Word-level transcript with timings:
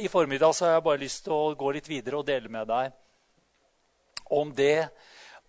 i 0.00 0.08
formiddag 0.08 0.54
så 0.54 0.64
har 0.64 0.72
jeg 0.72 0.84
bare 0.86 1.02
lyst 1.02 1.24
til 1.26 1.34
å 1.36 1.54
gå 1.58 1.70
litt 1.76 1.88
videre 1.88 2.20
og 2.20 2.26
dele 2.28 2.48
med 2.52 2.68
deg 2.70 2.92
om 4.30 4.52
det 4.54 4.88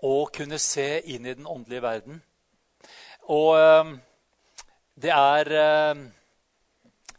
å 0.04 0.26
kunne 0.34 0.58
se 0.60 1.02
inn 1.14 1.28
i 1.30 1.36
den 1.38 1.48
åndelige 1.48 1.84
verden. 1.86 2.18
Og 3.30 3.54
eh, 3.60 3.92
det 5.06 5.14
er 5.14 5.52
eh, 5.62 6.02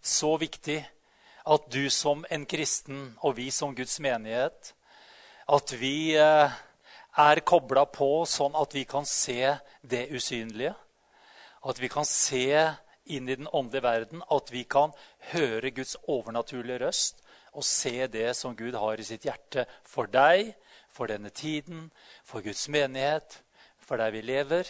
så 0.03 0.35
viktig 0.43 0.81
at 1.43 1.71
du 1.73 1.87
som 1.91 2.27
en 2.31 2.45
kristen 2.47 3.15
og 3.23 3.39
vi 3.39 3.49
som 3.55 3.75
Guds 3.75 3.97
menighet, 4.03 4.75
at 5.49 5.75
vi 5.79 6.13
eh, 6.19 6.61
er 7.23 7.45
kobla 7.47 7.87
på 7.87 8.27
sånn 8.29 8.59
at 8.59 8.75
vi 8.77 8.85
kan 8.89 9.07
se 9.09 9.57
det 9.81 10.09
usynlige. 10.13 10.75
At 11.63 11.79
vi 11.79 11.89
kan 11.89 12.07
se 12.09 12.47
inn 13.07 13.29
i 13.29 13.39
den 13.39 13.49
åndelige 13.51 13.87
verden, 13.87 14.23
at 14.31 14.51
vi 14.51 14.65
kan 14.67 14.95
høre 15.33 15.71
Guds 15.75 15.97
overnaturlige 16.11 16.83
røst 16.83 17.22
og 17.53 17.65
se 17.67 18.07
det 18.09 18.31
som 18.37 18.57
Gud 18.57 18.77
har 18.79 19.01
i 19.01 19.07
sitt 19.07 19.27
hjerte 19.29 19.67
for 19.89 20.11
deg, 20.11 20.55
for 20.93 21.09
denne 21.09 21.33
tiden, 21.33 21.91
for 22.25 22.45
Guds 22.45 22.69
menighet, 22.69 23.41
for 23.81 24.01
der 24.01 24.13
vi 24.15 24.23
lever, 24.25 24.69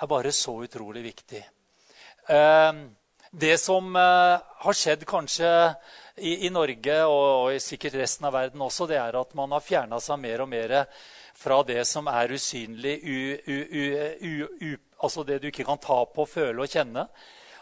er 0.00 0.10
bare 0.10 0.32
så 0.32 0.56
utrolig 0.64 1.02
viktig. 1.04 1.42
Ehm, 2.30 2.94
det 3.30 3.58
som 3.60 3.96
eh, 3.96 4.38
har 4.64 4.78
skjedd 4.78 5.04
kanskje 5.06 5.50
i, 6.22 6.48
Norge 6.54 7.00
og, 7.10 7.50
og 7.50 7.60
sikkert 7.62 7.98
resten 7.98 8.28
av 8.28 8.36
verden 8.36 8.62
også, 8.62 8.86
det 8.86 8.98
er 9.02 9.18
at 9.18 9.34
man 9.34 9.54
har 9.54 9.64
fjerna 9.64 9.98
seg 10.00 10.20
mer 10.22 10.44
og 10.44 10.50
mer 10.50 10.76
fra 11.34 11.58
det 11.66 11.82
som 11.90 12.06
er 12.08 12.30
usynlig, 12.30 12.94
u, 13.02 13.16
u, 13.50 14.46
u, 14.62 14.76
altså 15.02 15.24
det 15.26 15.40
du 15.42 15.48
ikke 15.50 15.66
kan 15.66 15.82
ta 15.82 16.04
på, 16.06 16.26
føle 16.30 16.62
og 16.62 16.70
kjenne, 16.70 17.08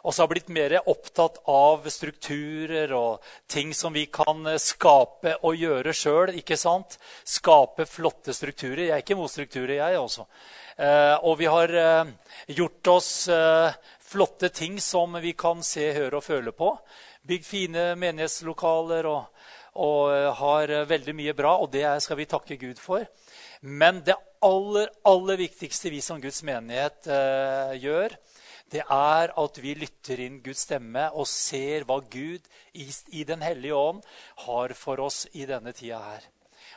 og 0.02 0.14
så 0.14 0.22
har 0.22 0.30
blitt 0.32 0.50
mer 0.50 0.74
opptatt 0.90 1.38
av 1.50 1.86
strukturer 1.90 2.90
og 2.96 3.22
ting 3.50 3.70
som 3.74 3.94
vi 3.94 4.08
kan 4.10 4.42
eh, 4.50 4.58
skape 4.58 5.36
og 5.46 5.58
gjøre 5.58 5.94
sjøl. 5.94 6.34
Skape 7.24 7.86
flotte 7.86 8.34
strukturer. 8.34 8.88
Jeg 8.88 8.96
er 8.96 9.04
ikke 9.04 9.14
imot 9.14 9.30
strukturer, 9.30 9.76
jeg 9.78 10.00
også. 10.00 10.26
Eh, 10.76 11.14
og 11.22 11.38
vi 11.38 11.50
har 11.50 11.74
eh, 11.78 12.12
gjort 12.58 12.92
oss 12.96 13.12
flotte 14.12 14.50
ting 14.52 14.80
som 14.82 15.14
vi 15.22 15.32
kan 15.38 15.62
se, 15.64 15.92
høre 15.94 16.18
og 16.18 16.26
føle 16.26 16.52
på. 16.52 16.74
Bygd 17.22 17.46
fine 17.46 17.86
menighetslokaler 17.96 19.06
og, 19.06 19.46
og 19.78 20.34
har 20.42 20.74
veldig 20.90 21.14
mye 21.14 21.34
bra, 21.38 21.54
og 21.62 21.70
det 21.72 21.86
skal 22.02 22.18
vi 22.18 22.28
takke 22.28 22.58
Gud 22.60 22.82
for. 22.82 23.06
Men 23.62 24.02
det 24.02 24.18
aller, 24.42 24.90
aller 25.06 25.38
viktigste 25.38 25.90
vi 25.94 26.00
som 26.02 26.20
Guds 26.20 26.42
menighet 26.42 27.06
eh, 27.06 27.76
gjør, 27.78 28.16
det 28.72 28.82
er 28.88 29.32
at 29.36 29.58
vi 29.60 29.74
lytter 29.76 30.20
inn 30.24 30.40
Guds 30.44 30.64
stemme 30.66 31.08
og 31.12 31.28
ser 31.28 31.84
hva 31.88 31.98
Gud 32.10 32.46
i, 32.72 33.24
Den 33.28 33.42
hellige 33.44 33.76
ånd 33.76 34.00
har 34.46 34.72
for 34.78 35.00
oss 35.04 35.26
i 35.32 35.44
denne 35.48 35.74
tida 35.76 36.00
her. 36.00 36.28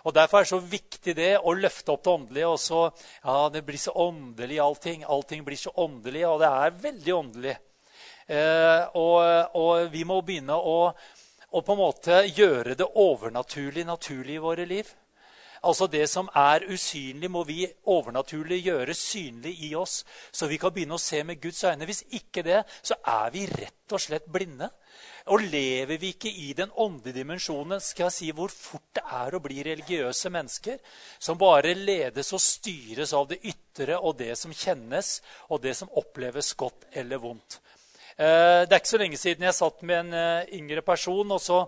Og 0.05 0.13
Derfor 0.13 0.37
er 0.37 0.43
det 0.43 0.51
så 0.51 0.59
viktig 0.59 1.15
det 1.17 1.31
å 1.39 1.53
løfte 1.55 1.93
opp 1.93 2.03
det 2.03 2.11
åndelige. 2.11 2.47
og 2.47 2.59
så, 2.59 2.81
ja, 3.23 3.49
Det 3.49 3.63
blir 3.65 3.77
så 3.77 3.91
åndelig, 3.91 4.59
allting. 4.59 5.03
Allting 5.03 5.45
blir 5.45 5.57
så 5.57 5.71
åndelig, 5.75 6.27
og 6.27 6.39
det 6.39 6.49
er 6.51 6.81
veldig 6.83 7.13
åndelig. 7.13 7.57
Eh, 8.27 8.83
og, 8.97 9.49
og, 9.53 9.89
vi 9.93 10.03
må 10.03 10.21
begynne 10.21 10.55
å, 10.57 10.91
å 11.49 11.61
på 11.61 11.73
en 11.73 11.81
måte 11.81 12.23
gjøre 12.25 12.75
det 12.75 12.87
overnaturlig 12.97 13.85
naturlig 13.85 14.35
i 14.35 14.45
våre 14.45 14.65
liv. 14.65 14.89
Altså 15.65 15.87
Det 15.89 16.05
som 16.09 16.29
er 16.35 16.67
usynlig, 16.69 17.29
må 17.31 17.43
vi 17.43 17.65
overnaturlig 17.89 18.61
gjøre 18.67 18.93
synlig 18.93 19.55
i 19.65 19.73
oss, 19.75 20.03
så 20.31 20.47
vi 20.47 20.59
kan 20.61 20.73
begynne 20.73 20.97
å 20.99 21.01
se 21.01 21.23
med 21.25 21.41
Guds 21.41 21.63
øyne. 21.65 21.87
Hvis 21.89 22.03
ikke 22.13 22.43
det, 22.45 22.61
så 22.85 22.97
er 23.01 23.33
vi 23.33 23.47
rett 23.49 23.95
og 23.95 24.01
slett 24.01 24.29
blinde. 24.31 24.69
Og 25.33 25.41
lever 25.41 25.97
vi 25.97 26.11
ikke 26.13 26.29
i 26.29 26.51
den 26.53 26.69
åndelige 26.69 27.17
dimensjonen, 27.17 27.81
skal 27.81 28.07
jeg 28.07 28.13
si 28.13 28.27
hvor 28.37 28.53
fort 28.53 28.85
det 28.93 29.01
er 29.17 29.33
å 29.33 29.41
bli 29.41 29.63
religiøse 29.65 30.29
mennesker 30.29 30.77
som 31.17 31.39
bare 31.41 31.73
ledes 31.73 32.29
og 32.37 32.43
styres 32.43 33.13
av 33.17 33.31
det 33.31 33.39
ytre 33.41 33.97
og 33.97 34.19
det 34.21 34.35
som 34.37 34.53
kjennes, 34.53 35.17
og 35.49 35.63
det 35.65 35.73
som 35.81 35.89
oppleves 35.97 36.53
godt 36.53 36.85
eller 36.93 37.23
vondt. 37.23 37.57
Eh, 38.15 38.61
det 38.63 38.71
er 38.71 38.79
ikke 38.79 38.93
så 38.93 39.01
lenge 39.01 39.17
siden 39.19 39.49
jeg 39.49 39.57
satt 39.57 39.81
med 39.81 40.05
en 40.05 40.13
eh, 40.13 40.53
yngre 40.59 40.85
person, 40.85 41.33
og 41.35 41.41
så 41.41 41.65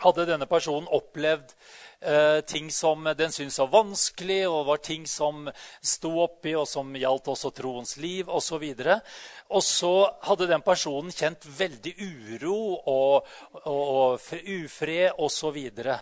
hadde 0.00 0.26
denne 0.28 0.48
personen 0.50 0.88
opplevd 0.90 1.52
eh, 2.00 2.40
ting 2.48 2.70
som 2.72 3.04
den 3.16 3.32
syntes 3.32 3.58
var 3.60 3.70
vanskelig, 3.72 4.42
og 4.48 4.66
var 4.70 4.82
ting 4.84 5.06
som 5.08 5.48
sto 5.82 6.12
oppi, 6.24 6.54
og 6.56 6.68
som 6.68 6.92
gjaldt 6.96 7.30
også 7.32 7.52
troens 7.56 7.96
liv 8.00 8.28
osv. 8.28 8.64
Og, 8.64 9.14
og 9.56 9.64
så 9.64 9.94
hadde 10.28 10.50
den 10.50 10.64
personen 10.66 11.14
kjent 11.14 11.46
veldig 11.58 11.94
uro 12.00 12.60
og, 12.78 13.32
og, 13.64 13.80
og 13.80 14.36
ufred 14.60 15.18
osv. 15.18 15.58
Og, 15.80 15.98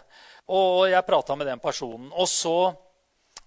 og 0.48 0.84
jeg 0.90 1.06
prata 1.06 1.38
med 1.38 1.50
den 1.50 1.62
personen. 1.62 2.10
Og 2.12 2.28
så, 2.28 2.58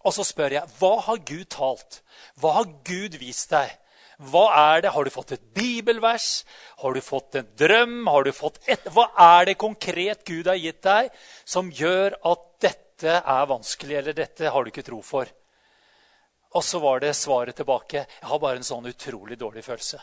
og 0.01 0.16
så 0.16 0.28
spør 0.28 0.59
jeg 0.59 0.79
hva 0.79 0.95
har 1.07 1.23
Gud 1.28 1.47
talt. 1.53 2.01
Hva 2.39 2.59
har 2.59 2.75
Gud 2.88 3.19
vist 3.22 3.53
deg? 3.53 3.78
Hva 4.21 4.43
er 4.53 4.83
det? 4.83 4.91
Har 4.93 5.05
du 5.05 5.09
fått 5.13 5.33
et 5.33 5.43
bibelvers? 5.55 6.43
Har 6.83 6.93
du 6.93 7.01
fått 7.01 7.35
en 7.39 7.47
drøm? 7.57 8.05
Har 8.07 8.23
du 8.27 8.31
fått 8.35 8.59
et, 8.69 8.85
hva 8.93 9.07
er 9.17 9.49
det 9.49 9.57
konkret 9.61 10.21
Gud 10.27 10.49
har 10.51 10.59
gitt 10.61 10.81
deg, 10.85 11.09
som 11.45 11.71
gjør 11.73 12.19
at 12.29 12.47
dette 12.61 13.17
er 13.17 13.49
vanskelig, 13.49 13.97
eller 13.97 14.17
dette 14.17 14.51
har 14.53 14.63
du 14.63 14.69
ikke 14.69 14.85
tro 14.85 15.01
for? 15.05 15.31
Og 16.53 16.63
så 16.63 16.79
var 16.83 17.01
det 17.01 17.15
svaret 17.17 17.55
tilbake. 17.57 18.05
Jeg 18.21 18.29
har 18.29 18.41
bare 18.43 18.61
en 18.61 18.67
sånn 18.67 18.89
utrolig 18.91 19.39
dårlig 19.39 19.63
følelse. 19.65 20.01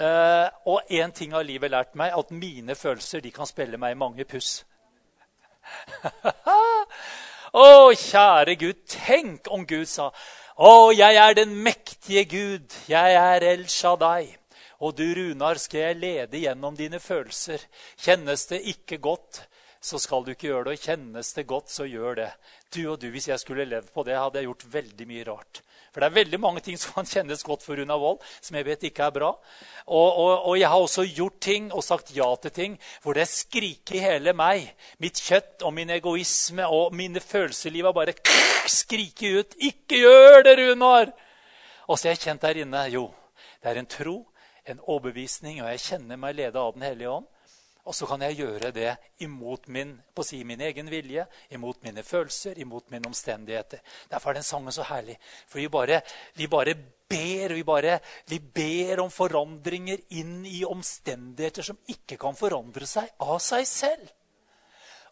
Uh, 0.00 0.48
og 0.72 0.88
én 0.88 1.12
ting 1.12 1.34
har 1.36 1.44
livet 1.44 1.70
lært 1.70 1.96
meg, 1.98 2.14
at 2.16 2.30
mine 2.32 2.74
følelser 2.78 3.20
de 3.20 3.30
kan 3.34 3.46
spille 3.46 3.76
meg 3.76 3.98
mange 4.00 4.24
puss. 4.24 4.62
Å, 7.52 7.92
kjære 7.92 8.54
Gud, 8.56 8.80
tenk 8.88 9.50
om 9.52 9.66
Gud 9.68 9.84
sa 9.90 10.08
å, 10.56 10.92
jeg 10.92 11.16
er 11.16 11.34
den 11.38 11.54
mektige 11.64 12.24
Gud, 12.28 12.74
jeg 12.88 13.14
er 13.16 13.44
El 13.54 13.64
Shaddai. 13.72 14.34
Og 14.82 14.96
du, 14.98 15.06
Runar, 15.14 15.60
skal 15.62 15.86
jeg 15.86 16.00
lede 16.00 16.40
gjennom 16.42 16.74
dine 16.76 16.98
følelser. 17.00 17.62
Kjennes 18.02 18.48
det 18.50 18.58
ikke 18.72 18.98
godt, 18.98 19.44
så 19.80 19.98
skal 20.02 20.26
du 20.26 20.32
ikke 20.32 20.48
gjøre 20.50 20.64
det. 20.68 20.74
Og 20.74 20.88
kjennes 20.88 21.32
det 21.36 21.46
godt, 21.46 21.70
så 21.70 21.86
gjør 21.86 22.18
det. 22.18 22.30
Du 22.74 22.82
og 22.90 23.00
du, 23.00 23.08
Hvis 23.14 23.28
jeg 23.30 23.40
skulle 23.40 23.64
levd 23.64 23.92
på 23.94 24.02
det, 24.02 24.18
hadde 24.18 24.42
jeg 24.42 24.50
gjort 24.50 24.66
veldig 24.74 25.06
mye 25.06 25.28
rart. 25.30 25.62
For 25.92 26.00
det 26.00 26.08
er 26.08 26.16
veldig 26.22 26.38
mange 26.40 26.62
ting 26.64 26.78
som 26.80 26.94
kan 26.96 27.08
kjennes 27.08 27.44
godt 27.44 27.64
for 27.64 27.76
Runa 27.76 27.98
Wold, 28.00 28.22
som 28.40 28.56
jeg 28.56 28.64
vet 28.64 28.86
ikke 28.88 29.04
er 29.04 29.12
bra. 29.12 29.28
Og, 29.84 30.08
og, 30.08 30.30
og, 30.48 30.54
jeg 30.56 30.70
har 30.72 30.80
også 30.80 31.04
gjort 31.04 31.40
ting 31.44 31.68
og 31.72 31.84
sagt 31.84 32.14
ja 32.16 32.28
til 32.40 32.54
ting 32.56 32.78
hvor 33.02 33.18
det 33.18 33.26
skriker 33.28 33.98
i 33.98 34.04
hele 34.04 34.32
meg. 34.36 34.70
Mitt 35.02 35.20
kjøtt 35.20 35.66
og 35.66 35.74
min 35.76 35.92
egoisme 35.92 36.64
og 36.64 36.96
mine 36.96 37.20
følelsesliv 37.20 37.90
har 37.90 37.96
bare 37.96 38.16
skriket 38.66 39.38
ut. 39.38 39.56
'Ikke 39.60 40.00
gjør 40.00 40.42
det, 40.48 40.56
Runar!' 40.58 41.12
Og 41.88 41.98
så 41.98 42.08
har 42.08 42.16
jeg 42.16 42.24
kjent 42.24 42.42
der 42.42 42.62
inne 42.62 42.86
jo, 42.88 43.10
det 43.60 43.70
er 43.70 43.78
en 43.78 43.86
tro, 43.86 44.16
en 44.64 44.80
overbevisning, 44.80 45.60
og 45.62 45.68
jeg 45.74 45.80
kjenner 45.80 46.16
meg 46.16 46.36
ledet 46.38 46.56
av 46.56 46.72
Den 46.72 46.86
hellige 46.86 47.10
ånd. 47.10 47.26
Og 47.82 47.96
så 47.98 48.06
kan 48.06 48.22
jeg 48.22 48.38
gjøre 48.38 48.70
det 48.74 48.90
imot 49.26 49.66
min, 49.74 49.96
på 50.14 50.22
å 50.22 50.26
si 50.26 50.44
min 50.46 50.60
egen 50.62 50.86
vilje, 50.90 51.24
imot 51.50 51.82
mine 51.82 52.04
følelser, 52.06 52.60
imot 52.62 52.92
mine 52.94 53.08
omstendigheter. 53.10 53.82
Derfor 54.10 54.30
er 54.30 54.38
den 54.38 54.46
sangen 54.46 54.74
så 54.74 54.86
herlig. 54.86 55.16
For 55.50 55.58
vi 55.58 55.66
bare, 55.72 55.98
vi 56.38 56.46
bare 56.46 56.76
ber, 56.76 57.54
vi, 57.56 57.64
bare, 57.66 57.98
vi 58.30 58.38
ber 58.38 59.02
om 59.02 59.10
forandringer 59.10 60.04
inn 60.20 60.44
i 60.46 60.62
omstendigheter 60.64 61.66
som 61.66 61.80
ikke 61.90 62.20
kan 62.22 62.38
forandre 62.38 62.86
seg 62.86 63.10
av 63.26 63.40
seg 63.42 63.66
selv. 63.68 64.06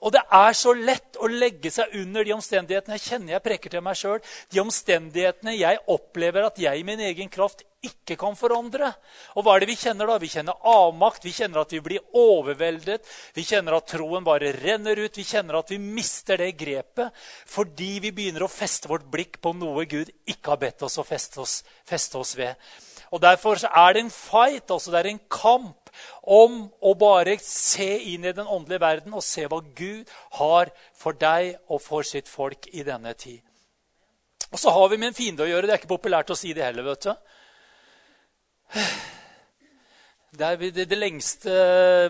Og 0.00 0.14
det 0.14 0.22
er 0.32 0.54
så 0.56 0.72
lett 0.72 1.18
å 1.20 1.28
legge 1.28 1.70
seg 1.72 1.92
under 2.00 2.24
de 2.24 2.32
omstendighetene 2.32 2.96
jeg 2.96 3.06
kjenner 3.10 3.34
jeg 3.34 3.44
preker 3.44 3.72
til 3.74 3.82
meg 3.84 3.98
sjøl. 4.00 4.22
De 4.48 4.62
omstendighetene 4.62 5.58
jeg 5.58 5.80
opplever 5.92 6.46
at 6.46 6.60
jeg 6.60 6.80
i 6.80 6.86
min 6.88 7.02
egen 7.04 7.28
kraft 7.32 7.66
ikke 7.84 8.16
kan 8.20 8.36
forandre. 8.36 8.90
Og 9.36 9.44
hva 9.44 9.54
er 9.56 9.62
det 9.62 9.70
vi 9.70 9.78
kjenner 9.80 10.08
da? 10.08 10.16
Vi 10.20 10.30
kjenner 10.32 10.56
avmakt, 10.68 11.24
vi 11.24 11.34
kjenner 11.36 11.62
at 11.62 11.72
vi 11.72 11.82
blir 11.84 12.16
overveldet. 12.16 13.04
Vi 13.36 13.44
kjenner 13.44 13.76
at 13.76 13.88
troen 13.92 14.24
bare 14.24 14.54
renner 14.56 15.00
ut. 15.00 15.20
Vi 15.20 15.26
kjenner 15.26 15.60
at 15.60 15.72
vi 15.72 15.80
mister 15.80 16.40
det 16.40 16.54
grepet 16.60 17.12
fordi 17.50 17.98
vi 18.04 18.12
begynner 18.16 18.46
å 18.46 18.52
feste 18.52 18.88
vårt 18.88 19.08
blikk 19.12 19.40
på 19.44 19.52
noe 19.56 19.84
Gud 19.88 20.12
ikke 20.28 20.54
har 20.54 20.60
bedt 20.64 20.84
oss 20.86 20.96
å 21.00 21.04
feste 21.04 21.40
oss, 21.44 21.60
feste 21.88 22.20
oss 22.20 22.36
ved. 22.40 22.56
Og 23.10 23.20
Derfor 23.20 23.58
er 23.66 23.92
det 23.92 24.04
en 24.04 24.12
fight, 24.14 24.70
altså 24.70 24.92
det 24.92 25.00
er 25.00 25.10
en 25.10 25.24
kamp 25.28 25.79
om 26.22 26.62
å 26.80 26.94
bare 26.98 27.36
se 27.42 27.88
inn 28.12 28.24
i 28.24 28.34
den 28.36 28.46
åndelige 28.46 28.82
verden 28.82 29.14
og 29.16 29.24
se 29.24 29.46
hva 29.46 29.60
Gud 29.76 30.10
har 30.40 30.72
for 30.96 31.16
deg 31.16 31.56
og 31.68 31.82
for 31.84 32.06
sitt 32.06 32.28
folk 32.28 32.68
i 32.72 32.84
denne 32.86 33.14
tid. 33.18 33.40
Og 34.50 34.58
så 34.58 34.72
har 34.74 34.88
vi 34.90 34.98
med 34.98 35.12
en 35.12 35.16
fiende 35.16 35.46
å 35.46 35.50
gjøre. 35.50 35.68
Det 35.68 35.76
er 35.76 35.80
ikke 35.82 35.94
populært 35.94 36.32
å 36.34 36.38
si 36.38 36.52
det 36.56 36.66
heller. 36.66 36.86
vet 36.90 37.06
du. 37.06 37.14
Det, 40.30 40.56
det, 40.70 40.84
det, 40.86 40.96
lengste 40.98 41.50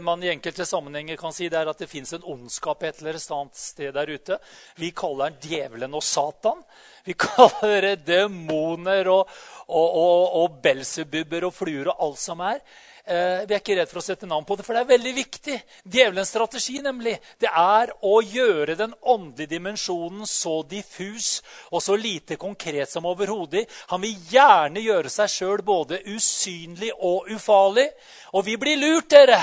man 0.04 0.20
i 0.22 0.28
enkelte 0.28 0.66
sammenhenger 0.68 1.16
kan 1.16 1.32
si, 1.32 1.46
det 1.48 1.56
er 1.56 1.70
at 1.70 1.78
det 1.80 1.88
fins 1.88 2.12
en 2.12 2.26
ondskap 2.28 2.82
et 2.84 2.98
eller 3.00 3.16
annet 3.16 3.56
sted 3.56 3.94
der 3.96 4.12
ute. 4.12 4.36
Vi 4.76 4.90
kaller 4.92 5.32
den 5.32 5.48
djevelen 5.48 5.96
og 5.96 6.04
Satan. 6.04 6.60
Vi 7.08 7.16
kaller 7.26 7.86
det 7.86 7.94
demoner 8.04 9.08
og, 9.08 9.32
og, 9.68 9.88
og, 9.88 10.36
og 10.42 10.60
belsebubber 10.64 11.48
og 11.48 11.56
fluer 11.56 11.88
og 11.88 12.04
alt 12.08 12.20
som 12.20 12.44
er. 12.44 12.60
Eh, 13.04 13.46
vi 13.48 13.54
er 13.54 13.60
ikke 13.60 13.76
redd 13.78 13.88
for 13.88 14.00
å 14.00 14.04
sette 14.04 14.28
navn 14.28 14.44
på 14.44 14.56
det, 14.58 14.64
for 14.66 14.76
det 14.76 14.82
er 14.82 14.90
veldig 14.90 15.12
viktig. 15.16 15.56
Djevelens 15.88 16.32
strategi 16.32 16.80
nemlig, 16.84 17.16
det 17.40 17.48
er 17.48 17.94
å 18.04 18.18
gjøre 18.20 18.76
den 18.78 18.92
åndelige 19.00 19.54
dimensjonen 19.54 20.28
så 20.28 20.60
diffus 20.68 21.40
og 21.70 21.80
så 21.84 21.96
lite 21.96 22.36
konkret 22.40 22.92
som 22.92 23.08
overhodet. 23.08 23.64
Han 23.94 24.04
vil 24.04 24.18
gjerne 24.30 24.84
gjøre 24.84 25.12
seg 25.12 25.32
sjøl 25.32 25.64
både 25.64 26.02
usynlig 26.12 26.92
og 26.98 27.30
ufarlig. 27.32 27.88
Og 28.36 28.46
vi 28.46 28.58
blir 28.60 28.80
lurt, 28.80 29.10
dere! 29.10 29.40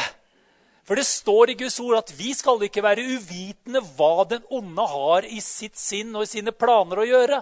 For 0.88 0.96
det 0.96 1.04
står 1.04 1.52
i 1.52 1.58
Guds 1.60 1.82
ord 1.84 1.98
at 1.98 2.14
vi 2.16 2.32
skal 2.38 2.62
ikke 2.64 2.86
være 2.86 3.04
uvitende 3.04 3.82
hva 3.98 4.24
den 4.30 4.46
onde 4.56 4.86
har 4.88 5.26
i 5.28 5.42
sitt 5.44 5.76
sinn 5.76 6.16
og 6.16 6.24
i 6.24 6.30
sine 6.38 6.54
planer 6.56 7.02
å 7.04 7.08
gjøre. 7.10 7.42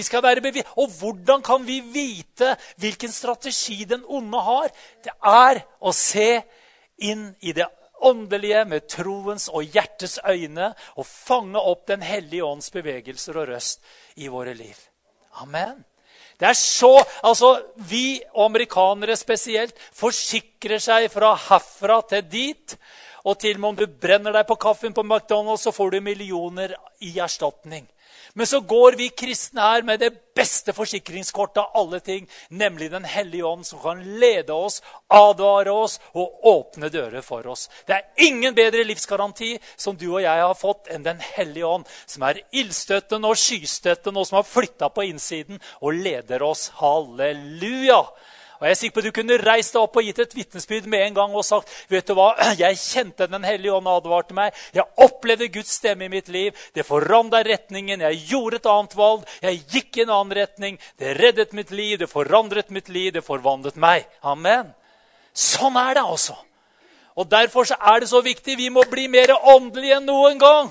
Vi 0.00 0.06
skal 0.06 0.24
være 0.24 0.40
bevisst. 0.40 0.70
Og 0.80 0.88
hvordan 0.96 1.42
kan 1.44 1.66
vi 1.66 1.80
vite 1.84 2.54
hvilken 2.80 3.12
strategi 3.12 3.84
den 3.84 4.06
onde 4.08 4.40
har? 4.40 4.72
Det 5.04 5.12
er 5.20 5.60
å 5.80 5.92
se 5.92 6.40
inn 7.04 7.28
i 7.44 7.52
det 7.56 7.68
åndelige 8.00 8.64
med 8.64 8.88
troens 8.88 9.50
og 9.52 9.68
hjertets 9.74 10.18
øyne 10.24 10.72
og 10.96 11.04
fange 11.06 11.60
opp 11.60 11.86
Den 11.90 12.00
hellige 12.00 12.46
ånds 12.46 12.72
bevegelser 12.72 13.36
og 13.36 13.52
røst 13.52 13.84
i 14.16 14.28
våre 14.32 14.56
liv. 14.56 14.76
Amen. 15.44 15.84
Det 16.40 16.48
er 16.48 16.56
så, 16.56 16.94
altså 17.22 17.52
Vi 17.76 18.22
og 18.32 18.46
amerikanere 18.46 19.16
spesielt 19.20 19.76
forsikrer 19.92 20.80
seg 20.80 21.10
fra 21.12 21.34
herfra 21.50 22.00
til 22.08 22.24
dit. 22.24 22.76
Og 23.28 23.36
til 23.36 23.58
og 23.58 23.60
med 23.60 23.68
om 23.68 23.80
du 23.82 23.98
brenner 24.00 24.32
deg 24.32 24.48
på 24.48 24.56
kaffen 24.56 24.96
på 24.96 25.04
McDonald's, 25.04 25.66
så 25.68 25.76
får 25.76 25.90
du 25.92 26.00
millioner 26.00 26.72
i 27.04 27.18
erstatning. 27.20 27.84
Men 28.34 28.46
så 28.46 28.60
går 28.60 28.96
vi 28.98 29.08
kristne 29.08 29.60
her 29.64 29.82
med 29.82 30.00
det 30.00 30.10
beste 30.36 30.72
forsikringskortet 30.72 31.60
av 31.62 31.76
alle 31.82 32.00
ting, 32.00 32.28
nemlig 32.48 32.90
Den 32.90 33.04
hellige 33.04 33.44
ånd, 33.44 33.66
som 33.66 33.80
kan 33.82 34.02
lede 34.20 34.52
oss, 34.52 34.80
advare 35.08 35.72
oss 35.72 35.98
og 36.14 36.46
åpne 36.46 36.88
dører 36.88 37.22
for 37.26 37.46
oss. 37.50 37.68
Det 37.86 37.96
er 37.96 38.26
ingen 38.26 38.54
bedre 38.54 38.84
livsgaranti 38.86 39.56
som 39.76 39.96
du 39.96 40.08
og 40.12 40.22
jeg 40.22 40.42
har 40.46 40.54
fått, 40.54 40.88
enn 40.90 41.06
Den 41.06 41.20
hellige 41.34 41.66
ånd, 41.66 41.86
som 42.06 42.22
er 42.28 42.42
ildstøtten 42.52 43.24
og 43.24 43.38
skystøtten, 43.38 44.16
og 44.16 44.26
som 44.26 44.40
har 44.40 44.48
flytta 44.48 44.90
på 44.94 45.08
innsiden 45.10 45.60
og 45.80 45.98
leder 45.98 46.42
oss. 46.46 46.68
Halleluja! 46.80 48.04
Og 48.60 48.66
Jeg 48.66 48.74
er 48.74 48.78
sikker 48.78 48.94
på 48.94 49.00
at 49.00 49.08
Du 49.08 49.16
kunne 49.16 49.38
reist 49.40 49.72
deg 49.72 49.82
opp 49.82 49.96
og 49.96 50.04
gitt 50.04 50.18
et 50.20 50.34
vitnesbyrd 50.36 50.88
med 50.92 51.04
en 51.06 51.14
gang 51.16 51.36
og 51.36 51.44
sagt 51.48 51.72
vet 51.88 52.06
du 52.06 52.12
hva, 52.16 52.34
jeg 52.60 52.76
kjente 52.76 53.28
Den 53.30 53.46
hellige 53.48 53.72
ånd 53.72 53.88
advarte 53.88 54.36
meg. 54.36 54.52
Jeg 54.76 54.84
opplevde 55.00 55.48
Guds 55.48 55.72
stemme 55.80 56.04
i 56.04 56.12
mitt 56.12 56.28
liv. 56.28 56.52
Det 56.76 56.84
forandra 56.84 57.40
retningen. 57.46 58.04
Jeg 58.04 58.20
gjorde 58.28 58.60
et 58.60 58.68
annet 58.68 58.96
valg. 58.96 59.24
Jeg 59.40 59.62
gikk 59.72 59.96
i 59.96 60.04
en 60.04 60.12
annen 60.18 60.36
retning. 60.36 60.78
Det 61.00 61.16
reddet 61.16 61.56
mitt 61.56 61.72
liv, 61.72 61.96
det 61.98 62.10
forandret 62.10 62.70
mitt 62.70 62.92
liv, 62.92 63.14
det 63.16 63.24
forvandlet 63.24 63.80
meg. 63.80 64.04
Amen. 64.20 64.74
Sånn 65.32 65.78
er 65.80 65.96
det 65.96 66.04
altså. 66.04 66.36
Og 67.16 67.28
Derfor 67.30 67.64
er 67.64 68.00
det 68.00 68.12
så 68.12 68.20
viktig. 68.24 68.58
Vi 68.60 68.68
må 68.72 68.84
bli 68.90 69.08
mer 69.08 69.32
åndelige 69.40 69.96
enn 69.98 70.08
noen 70.08 70.40
gang 70.40 70.70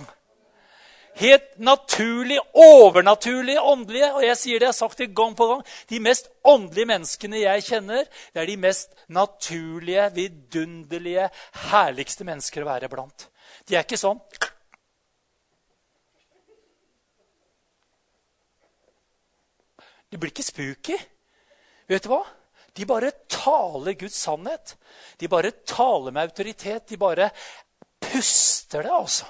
helt 1.20 1.58
naturlig, 1.60 2.40
overnaturlig 2.54 3.58
åndelige. 3.62 4.12
Og 4.16 4.24
jeg 4.26 4.38
sier 4.40 4.60
det, 4.60 4.70
jeg 4.70 4.74
har 4.74 4.80
sagt 4.80 5.02
det 5.02 5.10
gang 5.16 5.36
på 5.38 5.48
gang. 5.52 5.64
De 5.90 6.00
mest 6.04 6.32
åndelige 6.48 6.90
menneskene 6.94 7.44
jeg 7.44 7.66
kjenner, 7.68 8.08
det 8.34 8.44
er 8.44 8.50
de 8.50 8.58
mest 8.60 8.96
naturlige, 9.08 10.08
vidunderlige, 10.16 11.30
herligste 11.72 12.28
mennesker 12.28 12.64
å 12.64 12.72
være 12.72 12.92
blant. 12.92 13.30
De 13.68 13.78
er 13.78 13.86
ikke 13.86 14.00
sånn 14.00 14.22
De 20.10 20.18
blir 20.18 20.32
ikke 20.32 20.42
spooky. 20.42 20.96
Vet 21.86 22.02
du 22.02 22.10
hva? 22.10 22.24
De 22.74 22.86
bare 22.90 23.12
taler 23.30 23.94
Guds 23.94 24.18
sannhet. 24.18 24.74
De 25.22 25.30
bare 25.30 25.52
taler 25.70 26.16
med 26.16 26.32
autoritet. 26.32 26.88
De 26.90 26.98
bare 26.98 27.30
puster 28.02 28.88
det, 28.88 28.94
altså. 28.94 29.28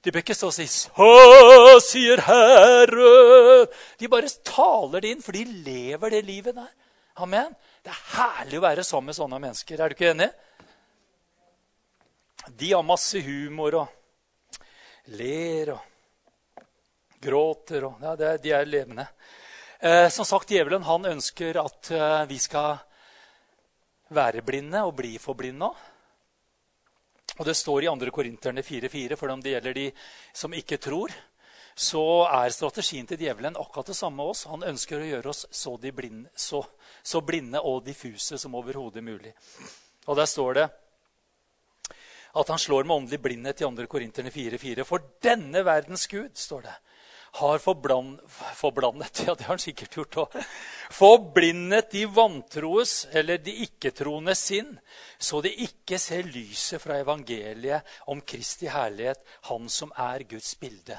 De 0.00 0.12
bør 0.12 0.22
ikke 0.22 0.34
stå 0.34 0.48
og 0.48 0.54
si 0.56 0.64
'Så 0.64 1.80
sier 1.84 2.22
Herre'. 2.24 3.66
De 3.98 4.08
bare 4.08 4.28
taler 4.44 5.00
det 5.00 5.10
inn, 5.10 5.22
for 5.22 5.32
de 5.32 5.44
lever 5.44 6.10
det 6.10 6.24
livet 6.24 6.54
der. 6.54 6.70
Amen. 7.16 7.54
Det 7.84 7.90
er 7.92 8.04
herlig 8.16 8.58
å 8.58 8.64
være 8.64 8.84
sammen 8.84 9.10
med 9.10 9.16
sånne 9.16 9.40
mennesker. 9.40 9.80
Er 9.80 9.88
du 9.88 9.94
ikke 9.94 10.10
enig? 10.14 10.30
De 12.48 12.72
har 12.72 12.82
masse 12.82 13.20
humor 13.20 13.74
og 13.74 13.88
ler 15.06 15.74
og 15.74 15.80
gråter. 17.20 17.84
Og, 17.84 18.00
ja, 18.00 18.36
de 18.36 18.52
er 18.52 18.64
levende. 18.64 19.06
Eh, 19.80 20.08
som 20.08 20.24
sagt, 20.24 20.48
Djevelen 20.48 20.84
han 20.84 21.04
ønsker 21.12 21.60
at 21.60 21.90
eh, 21.90 22.24
vi 22.28 22.38
skal 22.38 22.78
være 24.16 24.42
blinde 24.44 24.82
og 24.84 24.96
bli 24.96 25.18
for 25.20 25.36
blinde. 25.38 25.70
Og 27.40 27.46
Det 27.46 27.56
står 27.56 27.84
i 27.84 27.88
2. 27.88 28.10
Korinterne 28.12 28.60
4,4 28.60 29.16
for 29.16 29.32
om 29.32 29.40
det 29.40 29.54
gjelder 29.54 29.74
de 29.74 29.86
som 30.36 30.52
ikke 30.52 30.76
tror. 30.76 31.12
Så 31.72 32.02
er 32.28 32.52
strategien 32.52 33.06
til 33.08 33.22
djevelen 33.22 33.56
akkurat 33.56 33.88
det 33.88 33.96
samme 33.96 34.26
oss. 34.28 34.44
Han 34.50 34.66
ønsker 34.68 35.00
å 35.00 35.08
gjøre 35.08 35.32
oss 35.32 35.46
så, 35.48 35.72
blinde, 35.80 36.28
så, 36.36 36.60
så 37.02 37.22
blinde 37.24 37.62
og 37.64 37.80
diffuse 37.86 38.36
som 38.36 38.58
overhodet 38.60 39.00
mulig. 39.04 39.32
Og 40.06 40.16
Der 40.20 40.28
står 40.28 40.54
det 40.58 40.68
at 42.30 42.48
han 42.52 42.60
slår 42.60 42.84
med 42.84 42.96
åndelig 42.96 43.22
blindhet 43.24 43.62
i 43.62 43.64
2. 43.64 43.86
Korinterne 43.88 44.30
4,4. 44.30 44.84
For 44.84 45.02
denne 45.22 45.64
verdens 45.64 46.06
Gud, 46.06 46.36
står 46.36 46.68
det, 46.68 46.76
har 47.38 47.58
forbland, 47.62 48.18
forblandet 48.58 49.22
Ja, 49.26 49.34
det 49.34 49.46
har 49.46 49.54
han 49.54 49.62
sikkert 49.62 49.96
gjort 49.96 50.18
òg. 50.24 50.38
Forblindet 50.90 51.92
de 51.94 52.06
vantroes 52.10 53.04
eller 53.14 53.38
de 53.38 53.54
ikke-troende 53.66 54.34
sinn, 54.38 54.72
så 55.18 55.42
de 55.44 55.52
ikke 55.66 56.00
ser 56.02 56.26
lyset 56.26 56.82
fra 56.82 56.98
evangeliet 56.98 57.86
om 58.10 58.20
Kristi 58.20 58.66
herlighet, 58.70 59.22
Han 59.50 59.68
som 59.68 59.92
er 59.96 60.26
Guds 60.26 60.54
bilde. 60.58 60.98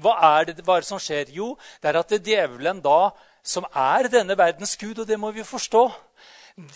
Hva 0.00 0.16
er 0.38 0.50
det, 0.50 0.60
hva 0.64 0.76
er 0.76 0.84
det 0.84 0.90
som 0.90 1.00
skjer? 1.02 1.32
Jo, 1.34 1.54
det 1.80 1.90
er 1.90 2.00
at 2.00 2.12
det 2.12 2.22
djevelen 2.24 2.80
da, 2.84 3.10
som 3.42 3.66
er 3.72 4.08
denne 4.12 4.36
verdens 4.36 4.76
gud, 4.76 5.00
og 5.00 5.08
det 5.08 5.18
må 5.20 5.32
vi 5.32 5.44
forstå 5.44 5.88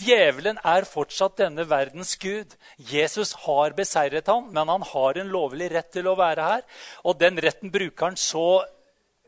Djevelen 0.00 0.56
er 0.64 0.86
fortsatt 0.88 1.36
denne 1.42 1.66
verdens 1.68 2.14
gud. 2.16 2.54
Jesus 2.78 3.34
har 3.44 3.74
beseiret 3.76 4.28
ham, 4.30 4.46
men 4.54 4.70
han 4.70 4.84
har 4.86 5.18
en 5.18 5.32
lovlig 5.32 5.68
rett 5.74 5.90
til 5.92 6.08
å 6.08 6.16
være 6.16 6.46
her. 6.46 6.62
Og 7.04 7.18
den 7.20 7.40
retten 7.42 7.72
bruker 7.74 8.08
han 8.08 8.16
så 8.16 8.64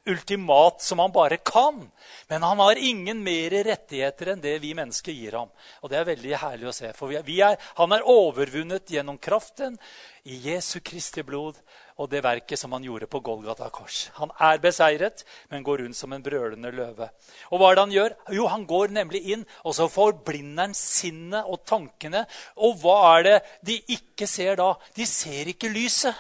ultimat 0.07 0.83
som 0.83 0.99
han 1.03 1.13
bare 1.13 1.37
kan. 1.37 1.83
Men 2.29 2.43
han 2.43 2.59
har 2.59 2.79
ingen 2.79 3.23
mer 3.23 3.55
rettigheter 3.67 4.33
enn 4.33 4.43
det 4.43 4.57
vi 4.63 4.75
mennesker 4.77 5.15
gir 5.15 5.39
ham. 5.39 5.51
Og 5.83 5.91
det 5.91 6.01
er 6.01 6.11
veldig 6.11 6.37
herlig 6.43 6.71
å 6.71 6.75
se. 6.75 6.93
For 6.97 7.15
er, 7.15 7.59
han 7.79 7.95
er 7.95 8.07
overvunnet 8.07 8.91
gjennom 8.91 9.19
kraften 9.23 9.79
i 10.27 10.39
Jesu 10.49 10.81
Kristi 10.85 11.23
blod 11.27 11.59
og 11.97 12.11
det 12.13 12.21
verket 12.25 12.61
som 12.61 12.75
han 12.77 12.85
gjorde 12.85 13.09
på 13.09 13.23
Golgata 13.25 13.69
kors. 13.73 14.11
Han 14.19 14.33
er 14.43 14.59
beseiret, 14.61 15.23
men 15.49 15.65
går 15.65 15.85
rundt 15.85 15.97
som 15.97 16.13
en 16.13 16.25
brølende 16.25 16.73
løve. 16.75 17.09
Og 17.51 17.61
hva 17.61 17.71
er 17.71 17.79
det 17.79 17.85
han 17.87 17.95
gjør? 17.95 18.17
Jo, 18.37 18.47
Han 18.53 18.67
går 18.67 18.93
nemlig 18.93 19.23
inn, 19.33 19.47
og 19.65 19.75
så 19.75 19.89
forblinder 19.89 20.69
han 20.69 20.75
sinnet 20.77 21.47
og 21.47 21.65
tankene. 21.65 22.27
Og 22.57 22.77
hva 22.83 22.99
er 23.17 23.23
det 23.29 23.37
de 23.63 23.79
ikke 23.97 24.29
ser 24.29 24.59
da? 24.61 24.75
De 24.97 25.07
ser 25.07 25.53
ikke 25.55 25.73
lyset. 25.73 26.15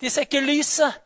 De 0.00 0.08
ser 0.08 0.24
ikke 0.28 0.40
lyset. 0.40 0.96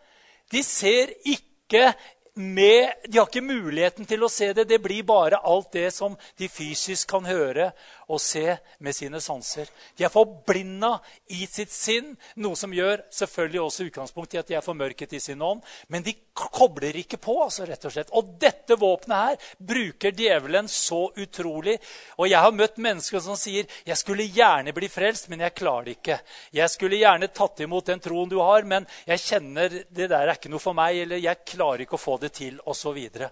De 0.52 0.62
ser 0.62 1.16
ikke 1.24 1.53
ikke 1.64 1.92
med, 2.34 2.90
de 3.06 3.18
har 3.18 3.28
ikke 3.28 3.44
muligheten 3.44 4.08
til 4.10 4.24
å 4.26 4.30
se 4.32 4.50
det. 4.56 4.66
Det 4.68 4.80
blir 4.82 5.06
bare 5.06 5.38
alt 5.46 5.72
det 5.76 5.90
som 5.94 6.16
de 6.38 6.48
fysisk 6.50 7.08
kan 7.14 7.26
høre 7.28 7.70
og 8.08 8.20
se 8.20 8.56
med 8.84 8.94
sine 8.96 9.20
sanser. 9.20 9.70
De 9.96 10.04
er 10.04 10.12
forblinda 10.12 10.98
i 11.32 11.46
sitt 11.50 11.72
sinn, 11.72 12.12
noe 12.42 12.58
som 12.58 12.72
gjør 12.74 13.06
selvfølgelig 13.14 13.62
også 13.62 13.88
utgangspunkt 13.88 14.34
i 14.34 14.40
at 14.40 14.50
de 14.50 14.58
er 14.58 14.64
formørket 14.64 15.16
i 15.16 15.22
sin 15.22 15.42
ånd. 15.42 15.62
Men 15.88 16.04
de 16.04 16.16
kobler 16.34 16.96
ikke 17.00 17.20
på, 17.22 17.36
altså, 17.44 17.64
rett 17.68 17.84
og 17.86 17.94
slett. 17.94 18.12
Og 18.18 18.34
dette 18.40 18.76
våpenet 18.80 19.16
her 19.24 19.50
bruker 19.58 20.14
djevelen 20.16 20.68
så 20.70 21.06
utrolig. 21.20 21.78
Og 22.18 22.28
jeg 22.30 22.42
har 22.44 22.54
møtt 22.54 22.80
mennesker 22.82 23.20
som 23.20 23.36
sier 23.36 23.66
'Jeg 23.86 23.96
skulle 23.96 24.28
gjerne 24.28 24.72
bli 24.72 24.88
frelst, 24.88 25.28
men 25.28 25.40
jeg 25.40 25.54
klarer 25.54 25.84
det 25.84 25.96
ikke'. 26.02 26.20
'Jeg 26.52 26.70
skulle 26.70 26.96
gjerne 26.96 27.28
tatt 27.28 27.60
imot 27.60 27.86
den 27.86 28.00
troen 28.00 28.28
du 28.28 28.38
har, 28.38 28.62
men 28.62 28.86
jeg 29.06 29.18
kjenner 29.18 29.68
det 29.68 30.08
der 30.10 30.28
er 30.28 30.34
ikke 30.34 30.50
noe 30.50 30.60
for 30.60 30.72
meg', 30.72 31.02
eller 31.02 31.16
'jeg 31.16 31.44
klarer 31.44 31.80
ikke 31.80 31.96
å 31.96 32.06
få 32.06 32.20
det 32.20 32.32
til', 32.32 32.60
osv. 32.66 33.30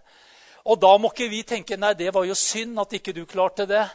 Og 0.64 0.80
da 0.80 0.98
må 0.98 1.10
ikke 1.10 1.30
vi 1.30 1.42
tenke 1.42 1.76
'nei, 1.76 1.94
det 1.94 2.14
var 2.14 2.24
jo 2.24 2.34
synd 2.34 2.78
at 2.78 2.92
ikke 2.92 3.12
du 3.12 3.26
klarte 3.26 3.66
det'. 3.66 3.90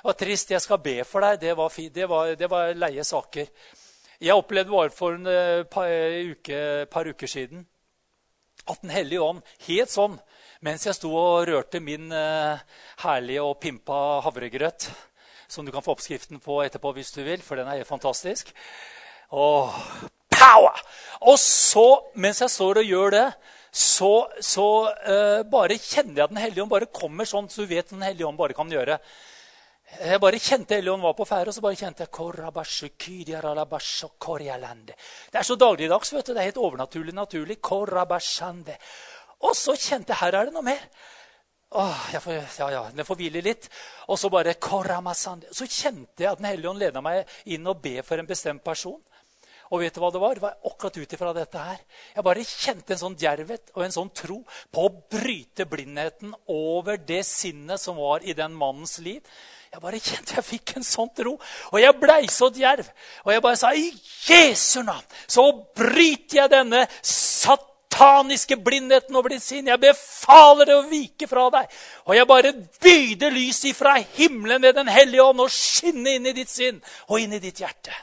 Det 0.00 0.08
var 0.08 0.16
trist. 0.16 0.50
Jeg 0.50 0.64
skal 0.64 0.80
be 0.80 0.96
for 1.04 1.20
deg. 1.20 1.40
Det 1.40 1.56
var, 1.56 1.76
det 1.76 2.08
var, 2.08 2.34
det 2.40 2.50
var 2.50 2.74
leie 2.74 3.04
saker. 3.04 3.50
Jeg 4.20 4.36
opplevde 4.36 4.72
bare 4.72 4.92
for 4.92 5.16
en 5.16 5.28
eh, 5.28 5.64
par, 5.68 5.88
uke, 6.32 6.86
par 6.92 7.08
uker 7.08 7.28
siden 7.28 7.66
at 8.68 8.82
Den 8.82 8.90
hellige 8.92 9.24
ånd 9.24 9.40
helt 9.64 9.88
sånn 9.88 10.18
mens 10.60 10.84
jeg 10.84 10.96
sto 10.96 11.10
og 11.16 11.46
rørte 11.48 11.80
min 11.80 12.10
uh, 12.12 12.60
herlige 13.00 13.44
og 13.44 13.56
pimpa 13.62 14.20
havregrøt, 14.26 14.90
som 15.48 15.64
du 15.64 15.72
kan 15.72 15.84
få 15.84 15.94
oppskriften 15.94 16.40
på 16.44 16.58
etterpå 16.66 16.92
hvis 16.98 17.14
du 17.14 17.22
vil, 17.24 17.40
for 17.40 17.56
den 17.56 17.70
er 17.70 17.80
helt 17.80 17.88
fantastisk. 17.88 18.52
Og, 19.32 19.72
power! 20.28 20.82
og 21.24 21.40
så, 21.40 21.86
mens 22.20 22.42
jeg 22.44 22.52
står 22.52 22.82
og 22.82 22.92
gjør 22.92 23.16
det, 23.16 23.24
så, 23.72 24.12
så 24.44 24.68
uh, 24.90 25.40
bare 25.48 25.78
kjenner 25.78 26.24
jeg 26.24 26.32
Den 26.32 26.40
hellige 26.42 26.64
ånd 26.64 26.72
bare 26.72 26.90
kommer 26.90 27.28
sånn 27.28 27.46
så 27.46 27.62
du 27.62 27.70
vet 27.70 27.92
Den 27.92 28.02
hellige 28.02 28.26
ånd 28.26 28.38
bare 28.40 28.56
kan 28.56 28.68
gjøre. 28.68 28.96
Jeg 29.98 30.20
bare 30.22 30.38
kjente 30.38 30.76
Helligånden 30.78 31.02
var 31.02 31.16
på 31.18 31.26
ferde, 31.26 31.50
og 31.50 31.56
så 31.56 31.62
bare 31.64 31.78
kjente 31.78 32.04
jeg 32.06 32.10
Det 35.32 35.38
er 35.38 35.42
så 35.42 35.56
dagligdags. 35.56 36.12
vet 36.12 36.26
du, 36.26 36.34
Det 36.34 36.40
er 36.40 36.50
helt 36.50 36.56
overnaturlig 36.56 37.14
naturlig. 37.14 37.58
Og 39.40 39.56
så 39.56 39.74
kjente 39.74 40.12
jeg 40.12 40.20
her 40.20 40.34
er 40.34 40.44
det 40.44 40.54
noe 40.54 40.62
mer. 40.62 40.88
Åh, 41.72 42.08
jeg 42.12 42.22
får, 42.22 42.32
ja, 42.58 42.70
ja, 42.70 42.90
Den 42.90 43.04
får 43.04 43.16
hvile 43.16 43.42
litt. 43.42 43.68
Og 44.08 44.18
så 44.18 44.28
bare 44.30 44.54
Så 44.54 45.66
kjente 45.66 46.22
jeg 46.22 46.32
at 46.32 46.38
Den 46.38 46.46
hellige 46.46 46.70
ånd 46.70 46.78
leda 46.78 47.00
meg 47.00 47.26
inn 47.46 47.66
og 47.66 47.82
be 47.82 48.02
for 48.02 48.18
en 48.18 48.26
bestemt 48.26 48.64
person. 48.64 49.00
Og 49.70 49.80
vet 49.80 49.94
du 49.94 50.00
hva 50.00 50.10
det 50.10 50.20
var? 50.20 50.34
Det 50.34 50.42
var 50.42 50.56
akkurat 50.66 50.96
ut 50.96 51.12
ifra 51.12 51.32
dette 51.32 51.58
her. 51.58 51.78
Jeg 52.16 52.24
bare 52.24 52.42
kjente 52.42 52.92
en 52.92 52.98
sånn 52.98 53.16
djervhet 53.16 53.70
og 53.76 53.84
en 53.84 53.94
sånn 53.94 54.10
tro 54.10 54.40
på 54.72 54.86
å 54.86 54.94
bryte 55.10 55.66
blindheten 55.70 56.34
over 56.50 56.96
det 56.96 57.22
sinnet 57.24 57.78
som 57.78 57.96
var 57.96 58.26
i 58.26 58.34
den 58.34 58.56
mannens 58.58 58.98
liv. 58.98 59.22
Jeg 59.70 59.82
bare 59.84 59.98
kjente 60.02 60.34
jeg 60.34 60.42
fikk 60.42 60.72
en 60.76 60.84
sånn 60.84 61.10
tro. 61.14 61.36
Og 61.70 61.78
jeg 61.78 61.94
blei 62.00 62.24
så 62.32 62.48
djerv. 62.50 62.88
Og 63.22 63.30
jeg 63.30 63.42
bare 63.44 63.58
sa 63.58 63.70
i 63.70 63.86
Jesu 64.26 64.80
navn 64.82 65.04
så 65.30 65.44
bryter 65.78 66.40
jeg 66.40 66.50
denne 66.50 66.80
sataniske 67.06 68.58
blindheten 68.66 69.14
over 69.14 69.30
ditt 69.30 69.44
sinn. 69.44 69.70
Jeg 69.70 69.78
befaler 69.78 70.66
det 70.72 70.74
å 70.74 70.88
vike 70.90 71.28
fra 71.30 71.46
deg. 71.54 71.68
Og 72.08 72.18
jeg 72.18 72.28
bare 72.32 72.52
byder 72.82 73.36
lys 73.36 73.62
ifra 73.70 73.94
himmelen 74.16 74.66
ved 74.66 74.74
Den 74.80 74.90
hellige 74.90 75.28
ånd 75.28 75.44
og 75.44 75.52
skinne 75.54 76.16
inn 76.18 76.26
i 76.26 76.34
ditt 76.34 76.50
sinn 76.50 76.80
og 77.06 77.20
inn 77.20 77.38
i 77.38 77.42
ditt 77.42 77.62
hjerte. 77.62 77.94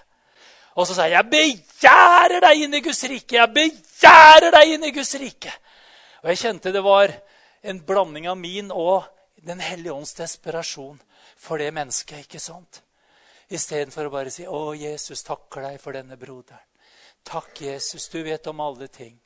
Og 0.78 0.88
så 0.88 0.94
sa 0.94 1.08
jeg, 1.08 1.18
'Jeg 1.18 1.30
begjærer 1.30 2.40
deg 2.40 2.62
inn 2.62 2.74
i 2.74 2.82
Guds 2.82 3.04
rike.' 3.04 3.36
Jeg 3.36 3.54
begjærer 3.54 4.52
deg 4.52 4.74
inn 4.74 4.84
i 4.84 4.92
Guds 4.92 5.16
rike. 5.16 5.52
Og 6.24 6.30
jeg 6.30 6.38
kjente 6.38 6.72
det 6.72 6.84
var 6.84 7.12
en 7.64 7.82
blanding 7.82 8.28
av 8.28 8.38
min 8.38 8.72
og 8.72 9.04
Den 9.48 9.60
hellige 9.60 9.94
ånds 9.94 10.14
desperasjon 10.14 11.00
for 11.38 11.62
det 11.62 11.72
mennesket. 11.74 12.26
ikke 12.26 12.42
sant? 12.42 12.82
Istedenfor 13.50 14.08
å 14.08 14.12
bare 14.12 14.32
si 14.32 14.44
'Å, 14.44 14.76
Jesus, 14.76 15.24
takker 15.24 15.62
deg 15.62 15.80
for 15.80 15.94
denne 15.94 16.18
broderen'. 16.18 16.66
Takk, 17.24 17.62
Jesus, 17.62 18.08
du 18.10 18.24
vet 18.24 18.48
om 18.48 18.60
alle 18.60 18.88
ting. 18.88 19.20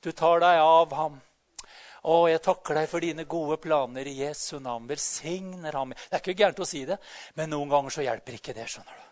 Du 0.00 0.12
tar 0.12 0.40
deg 0.40 0.58
av 0.58 0.92
ham. 0.92 1.20
Å, 2.04 2.28
jeg 2.28 2.42
takker 2.44 2.74
deg 2.74 2.88
for 2.90 3.00
dine 3.00 3.24
gode 3.24 3.56
planer 3.62 4.06
i 4.06 4.18
Jesu 4.18 4.58
navn. 4.60 4.86
Velsigner 4.90 5.72
ham. 5.72 5.94
Det 5.94 6.18
er 6.18 6.20
ikke 6.20 6.36
gærent 6.36 6.60
å 6.60 6.66
si 6.68 6.84
det, 6.84 6.98
men 7.34 7.50
noen 7.50 7.70
ganger 7.72 7.90
så 7.90 8.04
hjelper 8.04 8.36
ikke 8.36 8.54
det. 8.54 8.66
skjønner 8.68 8.98
du. 8.98 9.04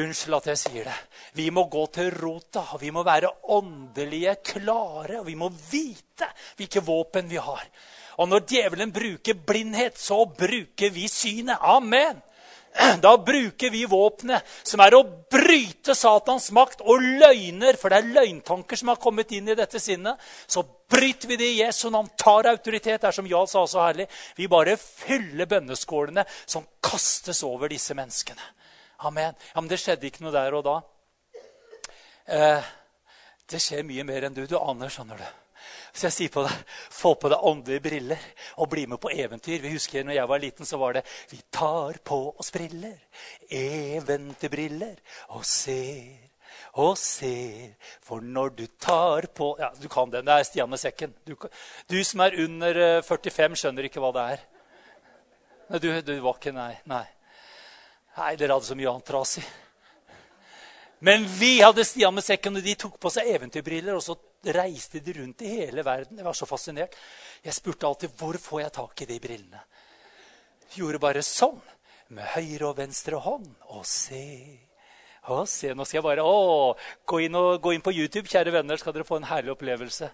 Unnskyld 0.00 0.36
at 0.36 0.50
jeg 0.52 0.60
sier 0.60 0.86
det. 0.86 0.98
Vi 1.34 1.48
må 1.50 1.64
gå 1.66 1.82
til 1.90 2.12
rota. 2.14 2.62
Vi 2.78 2.92
må 2.94 3.02
være 3.02 3.32
åndelige 3.56 4.36
klare. 4.52 5.18
Og 5.18 5.26
vi 5.26 5.34
må 5.34 5.48
vite 5.50 6.30
hvilke 6.60 6.84
våpen 6.86 7.26
vi 7.30 7.40
har. 7.42 7.64
Og 8.20 8.28
når 8.28 8.44
djevelen 8.48 8.92
bruker 8.92 9.38
blindhet, 9.48 9.96
så 9.98 10.26
bruker 10.28 10.92
vi 10.92 11.08
synet. 11.08 11.56
Amen. 11.60 12.20
Da 13.02 13.16
bruker 13.18 13.70
vi 13.70 13.84
våpenet, 13.88 14.46
som 14.62 14.80
er 14.84 14.94
å 14.94 15.02
bryte 15.32 15.94
Satans 15.96 16.50
makt 16.54 16.84
og 16.84 17.02
løgner. 17.02 17.78
For 17.80 17.90
det 17.90 17.98
er 17.98 18.12
løgntanker 18.14 18.78
som 18.78 18.92
har 18.92 19.00
kommet 19.02 19.32
inn 19.34 19.48
i 19.50 19.56
dette 19.58 19.80
sinnet. 19.82 20.20
Så 20.46 20.62
bryter 20.90 21.32
vi 21.32 21.38
det 21.40 21.48
i 21.50 21.58
Jesu 21.62 21.88
navn, 21.90 22.12
tar 22.18 22.50
autoritet. 22.52 23.00
Det 23.00 23.10
er 23.10 23.16
som 23.16 23.28
Jarl 23.30 23.48
sa 23.50 23.64
så 23.66 23.82
herlig. 23.84 24.06
Vi 24.36 24.48
bare 24.50 24.76
fyller 24.78 25.50
bønneskålene 25.50 26.26
som 26.44 26.66
kastes 26.84 27.42
over 27.46 27.72
disse 27.72 27.96
menneskene. 27.98 28.42
Amen. 29.08 29.34
Ja, 29.54 29.60
Men 29.60 29.70
det 29.70 29.80
skjedde 29.80 30.10
ikke 30.10 30.26
noe 30.26 30.36
der 30.36 30.54
og 30.58 30.66
da. 30.66 30.78
Eh, 32.30 32.72
det 33.50 33.58
skjer 33.64 33.86
mye 33.86 34.04
mer 34.06 34.28
enn 34.28 34.36
du. 34.36 34.44
Du 34.46 34.58
aner, 34.60 34.92
skjønner 34.92 35.18
du. 35.18 35.28
Så 35.92 36.06
jeg 36.06 36.16
sier 36.16 36.32
på 36.32 36.44
deg, 36.46 36.56
få 36.94 37.14
på 37.18 37.30
deg 37.32 37.46
åndelige 37.50 37.84
briller 37.84 38.24
og 38.62 38.70
bli 38.70 38.86
med 38.90 39.00
på 39.02 39.10
eventyr. 39.10 39.60
Vi 39.64 39.74
husker 39.74 40.06
når 40.06 40.18
jeg 40.20 40.30
var 40.30 40.42
liten, 40.42 40.68
så 40.68 40.78
var 40.80 40.98
det 40.98 41.04
Vi 41.30 41.40
tar 41.50 41.98
på 42.04 42.22
oss 42.38 42.52
briller, 42.54 42.98
eventyrbriller, 43.50 44.98
og 45.36 45.44
ser 45.46 46.30
og 46.78 46.98
ser. 46.98 47.74
For 48.02 48.22
når 48.22 48.52
du 48.54 48.66
tar 48.78 49.26
på 49.34 49.56
Ja, 49.58 49.70
du 49.74 49.88
kan 49.88 50.10
den. 50.10 50.26
Det 50.26 50.32
er 50.32 50.44
Stian 50.44 50.70
med 50.70 50.80
sekken. 50.80 51.14
Du, 51.26 51.34
du 51.88 52.04
som 52.04 52.20
er 52.20 52.38
under 52.44 53.02
45, 53.02 53.50
eh, 53.50 53.56
skjønner 53.56 53.88
ikke 53.88 54.02
hva 54.02 54.12
det 54.14 54.26
er. 54.34 54.44
Du, 55.78 55.90
du 56.02 56.14
var 56.20 56.38
ikke 56.38 56.54
Nei. 56.54 56.74
Nei, 56.90 57.04
nei 58.16 58.36
dere 58.36 58.56
hadde 58.56 58.66
så 58.66 58.78
mye 58.78 58.90
annet 58.90 59.06
trasig. 59.06 59.44
Men 61.00 61.24
vi 61.24 61.60
hadde 61.62 61.84
Stian 61.84 62.14
med 62.14 62.24
sekken, 62.24 62.58
og 62.58 62.64
de 62.64 62.74
tok 62.76 62.98
på 63.00 63.12
seg 63.12 63.30
eventyrbriller. 63.34 63.96
Og 63.96 64.04
så 64.04 64.18
reiste 64.44 65.00
de 65.04 65.12
rundt 65.20 65.42
i 65.44 65.52
hele 65.60 65.84
verden. 65.84 66.18
Jeg 66.18 66.26
var 66.26 66.36
så 66.36 66.48
fascinert. 66.48 66.96
Jeg 67.44 67.54
spurte 67.54 67.86
alltid 67.86 68.16
hvor 68.18 68.38
får 68.40 68.62
jeg 68.64 68.72
tak 68.72 69.02
i 69.02 69.08
de 69.10 69.20
brillene. 69.20 69.62
Gjorde 70.76 71.02
bare 71.02 71.22
sånn 71.26 71.60
med 72.14 72.26
høyre 72.34 72.70
og 72.70 72.78
venstre 72.78 73.20
hånd. 73.20 73.48
Og 73.74 73.84
se, 73.86 74.24
og 75.28 75.46
se. 75.50 75.74
Nå 75.74 75.86
skal 75.86 76.00
jeg 76.00 76.06
bare 76.08 76.26
å, 76.26 76.72
gå, 77.04 77.24
inn 77.26 77.38
og, 77.38 77.58
gå 77.62 77.74
inn 77.76 77.84
på 77.84 77.94
YouTube, 77.94 78.30
kjære 78.30 78.54
venner, 78.54 78.80
skal 78.80 78.96
dere 78.96 79.08
få 79.08 79.20
en 79.20 79.28
herlig 79.30 79.54
opplevelse. 79.54 80.10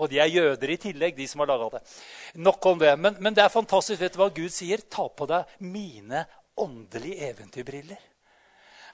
Og 0.00 0.08
de 0.08 0.20
er 0.22 0.32
jøder 0.32 0.72
i 0.72 0.78
tillegg, 0.80 1.16
de 1.16 1.26
som 1.28 1.42
har 1.42 1.50
laga 1.50 1.74
det. 1.76 1.82
Nok 2.40 2.70
om 2.72 2.78
det. 2.80 2.94
Men, 2.96 3.18
men 3.20 3.36
det 3.36 3.44
er 3.44 3.52
fantastisk. 3.52 4.00
Vet 4.00 4.16
du 4.16 4.22
hva 4.22 4.30
Gud 4.32 4.52
sier? 4.54 4.80
Ta 4.88 5.04
på 5.12 5.28
deg 5.28 5.60
mine 5.60 6.24
åndelige 6.60 7.28
eventyrbriller. 7.34 8.09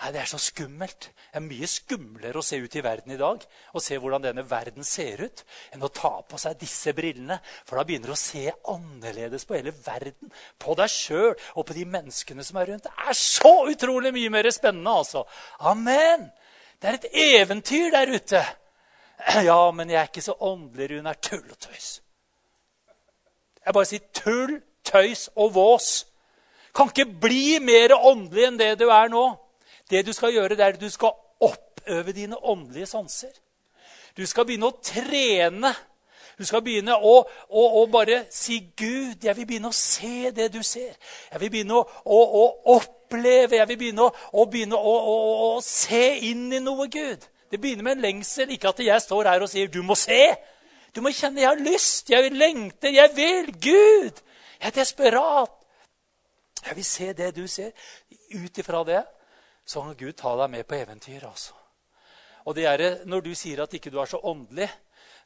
Nei, 0.00 0.12
Det 0.12 0.20
er 0.20 0.28
så 0.28 0.38
skummelt. 0.40 1.08
Det 1.08 1.40
er 1.40 1.44
mye 1.44 1.68
skumlere 1.68 2.40
å 2.40 2.44
se 2.44 2.58
ut 2.60 2.76
i 2.76 2.82
verden 2.84 3.12
i 3.12 3.18
dag 3.20 3.44
og 3.72 3.82
se 3.82 3.96
hvordan 4.00 4.24
denne 4.24 4.44
verden 4.48 4.84
ser 4.84 5.22
ut, 5.24 5.44
enn 5.72 5.84
å 5.84 5.92
ta 5.92 6.20
på 6.28 6.38
seg 6.40 6.58
disse 6.60 6.92
brillene. 6.96 7.38
For 7.64 7.78
da 7.78 7.84
begynner 7.88 8.12
du 8.12 8.16
å 8.16 8.20
se 8.20 8.50
annerledes 8.72 9.46
på 9.48 9.56
hele 9.56 9.72
verden, 9.72 10.32
på 10.58 10.76
deg 10.76 10.92
sjøl 10.92 11.32
og 11.54 11.66
på 11.66 11.76
de 11.76 11.86
menneskene 11.96 12.44
som 12.44 12.60
er 12.60 12.72
rundt. 12.72 12.88
Det 12.88 13.08
er 13.08 13.18
så 13.20 13.54
utrolig 13.72 14.12
mye 14.16 14.32
mer 14.32 14.50
spennende, 14.52 14.98
altså. 15.02 15.24
Amen! 15.60 16.28
Det 16.76 16.90
er 16.90 16.98
et 16.98 17.10
eventyr 17.40 17.90
der 17.94 18.12
ute. 18.12 18.44
Ja, 19.48 19.70
men 19.72 19.88
jeg 19.88 19.96
er 19.96 20.10
ikke 20.10 20.22
så 20.22 20.34
åndelig, 20.44 20.90
Rune. 20.90 21.08
er 21.08 21.20
tull 21.24 21.46
og 21.48 21.56
tøys. 21.58 22.02
Jeg 23.64 23.74
bare 23.74 23.88
sier 23.88 24.04
tull, 24.14 24.58
tøys 24.84 25.30
og 25.34 25.54
vås. 25.56 25.88
Kan 26.76 26.92
ikke 26.92 27.08
bli 27.24 27.56
mer 27.64 27.96
åndelig 27.96 28.44
enn 28.46 28.60
det 28.60 28.74
du 28.78 28.90
er 28.92 29.08
nå. 29.08 29.24
Det 29.90 30.06
du 30.06 30.12
skal 30.12 30.32
gjøre, 30.32 30.48
det 30.48 30.60
er 30.60 30.74
at 30.74 30.80
du 30.80 30.90
skal 30.90 31.14
oppøve 31.40 32.12
dine 32.12 32.44
åndelige 32.44 32.86
sanser. 32.86 33.34
Du 34.16 34.26
skal 34.26 34.46
begynne 34.46 34.70
å 34.70 34.78
trene. 34.82 35.72
Du 36.38 36.44
skal 36.44 36.62
begynne 36.64 36.96
å, 36.96 37.14
å, 37.48 37.62
å, 37.80 37.84
bare 37.88 38.24
si 38.32 38.58
'Gud, 38.76 39.24
jeg 39.24 39.36
vil 39.36 39.46
begynne 39.46 39.70
å 39.70 39.76
se 39.76 40.30
det 40.36 40.50
du 40.52 40.60
ser'. 40.62 40.96
Jeg 41.32 41.40
vil 41.40 41.52
begynne 41.52 41.78
å, 41.78 41.86
å 42.04 42.44
oppleve, 42.74 43.56
jeg 43.56 43.68
vil 43.68 43.78
begynne, 43.80 44.10
begynne 44.52 44.76
å, 44.76 45.56
se 45.64 46.02
inn 46.28 46.50
i 46.52 46.60
noe, 46.60 46.88
Gud. 46.92 47.24
Det 47.50 47.60
begynner 47.60 47.86
med 47.86 47.96
en 47.96 48.04
lengsel. 48.04 48.52
Ikke 48.52 48.74
at 48.74 48.82
jeg 48.84 49.00
står 49.00 49.30
her 49.30 49.44
og 49.44 49.48
sier 49.48 49.68
'du 49.68 49.82
må 49.82 49.94
se'. 49.94 50.36
Du 50.94 51.00
må 51.00 51.12
kjenne 51.12 51.40
'jeg 51.40 51.48
har 51.48 51.62
lyst', 51.62 52.10
'jeg 52.10 52.32
lengter', 52.32 52.92
'jeg 52.92 53.10
vil'. 53.14 53.52
Gud! 53.60 54.22
Jeg 54.60 54.66
er 54.66 54.70
desperat. 54.70 55.52
Jeg 56.66 56.76
vil 56.76 56.84
se 56.84 57.12
det 57.12 57.36
du 57.36 57.46
ser. 57.46 57.70
Ut 58.34 58.58
ifra 58.58 58.84
det 58.84 59.04
så 59.66 59.82
kan 59.82 59.96
Gud 59.98 60.16
ta 60.16 60.36
deg 60.38 60.52
med 60.52 60.66
på 60.66 60.78
eventyr. 60.78 61.26
altså. 61.26 61.54
Og 62.46 62.54
det 62.54 62.66
er, 62.70 63.04
Når 63.04 63.20
du 63.20 63.34
sier 63.34 63.62
at 63.62 63.74
ikke 63.74 63.90
du 63.90 63.98
er 64.00 64.06
så 64.06 64.20
åndelig, 64.22 64.70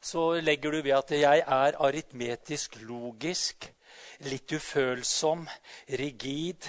så 0.01 0.41
legger 0.41 0.71
du 0.71 0.81
ved 0.81 0.97
at 0.97 1.11
jeg 1.13 1.43
er 1.45 1.77
aritmetisk 1.77 2.79
logisk, 2.81 3.69
litt 4.25 4.49
ufølsom, 4.49 5.45
rigid 5.99 6.65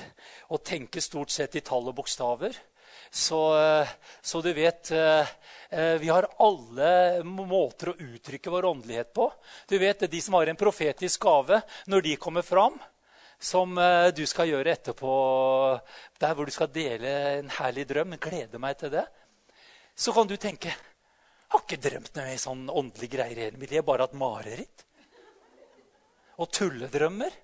og 0.53 0.61
tenker 0.65 1.01
stort 1.01 1.33
sett 1.33 1.57
i 1.57 1.65
tall 1.65 1.89
og 1.89 1.97
bokstaver. 1.97 2.53
Så, 3.13 3.41
så, 4.25 4.41
du 4.41 4.53
vet 4.57 4.89
eh, 4.97 5.33
Vi 6.01 6.09
har 6.09 6.31
alle 6.41 7.21
måter 7.25 7.91
å 7.91 7.97
uttrykke 7.97 8.53
vår 8.53 8.69
åndelighet 8.71 9.11
på. 9.13 9.27
Du 9.69 9.77
vet, 9.81 10.07
De 10.09 10.21
som 10.21 10.39
har 10.39 10.49
en 10.49 10.57
profetisk 10.57 11.21
gave, 11.21 11.61
når 11.93 12.07
de 12.07 12.17
kommer 12.17 12.45
fram, 12.45 12.79
som 13.43 13.75
eh, 13.79 14.13
du 14.15 14.23
skal 14.29 14.53
gjøre 14.53 14.77
etterpå, 14.77 15.13
der 16.23 16.35
hvor 16.39 16.47
du 16.47 16.55
skal 16.55 16.71
dele 16.73 17.11
en 17.41 17.51
herlig 17.59 17.89
drøm. 17.91 18.17
Gleder 18.23 18.63
meg 18.63 18.79
til 18.79 18.93
det. 18.95 19.05
Så 19.99 20.15
kan 20.15 20.31
du 20.31 20.37
tenke 20.41 20.71
jeg 21.53 21.59
har 21.59 21.65
ikke 21.67 21.85
drømt 21.85 22.15
noe 22.17 22.35
sånn 22.41 22.61
åndelige 22.73 23.13
greier 23.13 23.37
i 23.37 23.43
hele 23.45 23.59
mitt 23.61 23.75
liv. 23.75 23.83
Bare 23.85 24.07
hatt 24.07 24.15
mareritt. 24.17 24.87
Og 26.41 26.49
tulledrømmer. 26.49 27.35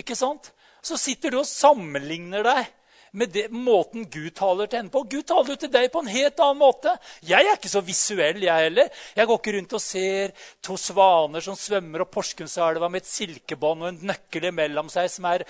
Ikke 0.00 0.16
sant? 0.16 0.48
Så 0.80 0.96
sitter 0.96 1.34
du 1.34 1.42
og 1.42 1.50
sammenligner 1.50 2.46
deg 2.46 2.70
med 3.16 3.32
det, 3.32 3.46
måten 3.50 4.04
Gud 4.12 4.34
taler 4.36 4.68
til 4.68 4.82
henne 4.82 4.92
på. 4.92 5.02
Gud 5.08 5.24
taler 5.28 5.54
jo 5.54 5.58
til 5.62 5.72
deg 5.72 5.88
på 5.92 6.02
en 6.04 6.12
helt 6.12 6.42
annen 6.44 6.60
måte. 6.60 6.92
Jeg 7.24 7.46
er 7.46 7.56
ikke 7.56 7.72
så 7.72 7.82
visuell, 7.84 8.42
jeg 8.44 8.68
heller. 8.68 8.92
Jeg 9.16 9.30
går 9.30 9.40
ikke 9.40 9.56
rundt 9.56 9.76
og 9.78 9.82
ser 9.82 10.36
to 10.64 10.76
svaner 10.80 11.44
som 11.44 11.56
svømmer 11.58 12.04
opp 12.04 12.12
Porsgrunnselva 12.16 12.90
med 12.92 13.04
et 13.04 13.10
silkebånd 13.10 13.84
og 13.84 13.90
en 13.90 14.06
nøkkel 14.12 14.50
imellom 14.52 14.92
seg 14.92 15.10
som 15.12 15.28
er 15.32 15.46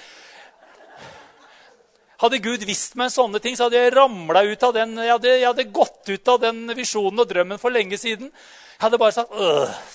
Hadde 2.16 2.38
Gud 2.40 2.62
visst 2.64 2.94
meg 2.96 3.10
sånne 3.12 3.42
ting, 3.44 3.58
så 3.58 3.66
hadde 3.66 3.76
jeg 3.76 3.92
ramla 3.92 4.40
ut 4.48 4.62
av 4.64 4.70
den, 4.72 4.94
jeg 5.04 5.12
hadde, 5.12 5.32
jeg 5.34 5.44
hadde, 5.50 5.66
gått 5.68 6.08
ut 6.08 6.30
av 6.32 6.38
den 6.46 6.62
visjonen 6.72 7.20
og 7.20 7.28
drømmen 7.28 7.60
for 7.60 7.74
lenge 7.74 7.98
siden. 8.00 8.30
Jeg 8.76 8.84
hadde 8.84 8.98
bare 9.00 9.14
sagt 9.16 9.30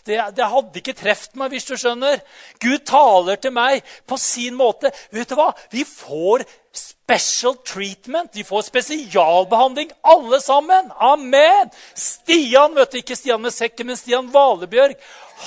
det, 0.08 0.18
det, 0.34 0.46
hadde 0.50 0.82
ikke 0.82 0.96
truffet 0.98 1.36
meg, 1.38 1.52
hvis 1.54 1.68
du 1.70 1.76
skjønner. 1.78 2.18
Gud 2.64 2.82
taler 2.90 3.38
til 3.38 3.54
meg 3.54 3.86
på 4.10 4.18
sin 4.18 4.58
måte. 4.58 4.90
Vet 5.14 5.30
du 5.30 5.36
hva? 5.38 5.52
Vi 5.70 5.84
får 5.86 6.42
special 6.74 7.60
treatment. 7.62 8.34
Vi 8.34 8.46
får 8.48 8.66
spesialbehandling, 8.72 9.94
alle 10.02 10.42
sammen. 10.42 10.90
Amen! 10.98 11.70
Stian, 11.94 12.74
vet 12.76 12.96
du, 12.96 13.02
ikke 13.04 13.20
Stian 13.20 13.44
med 13.44 13.54
sekken, 13.54 13.92
men 13.92 14.00
Stian 14.00 14.34
Valebjørg, 14.34 14.98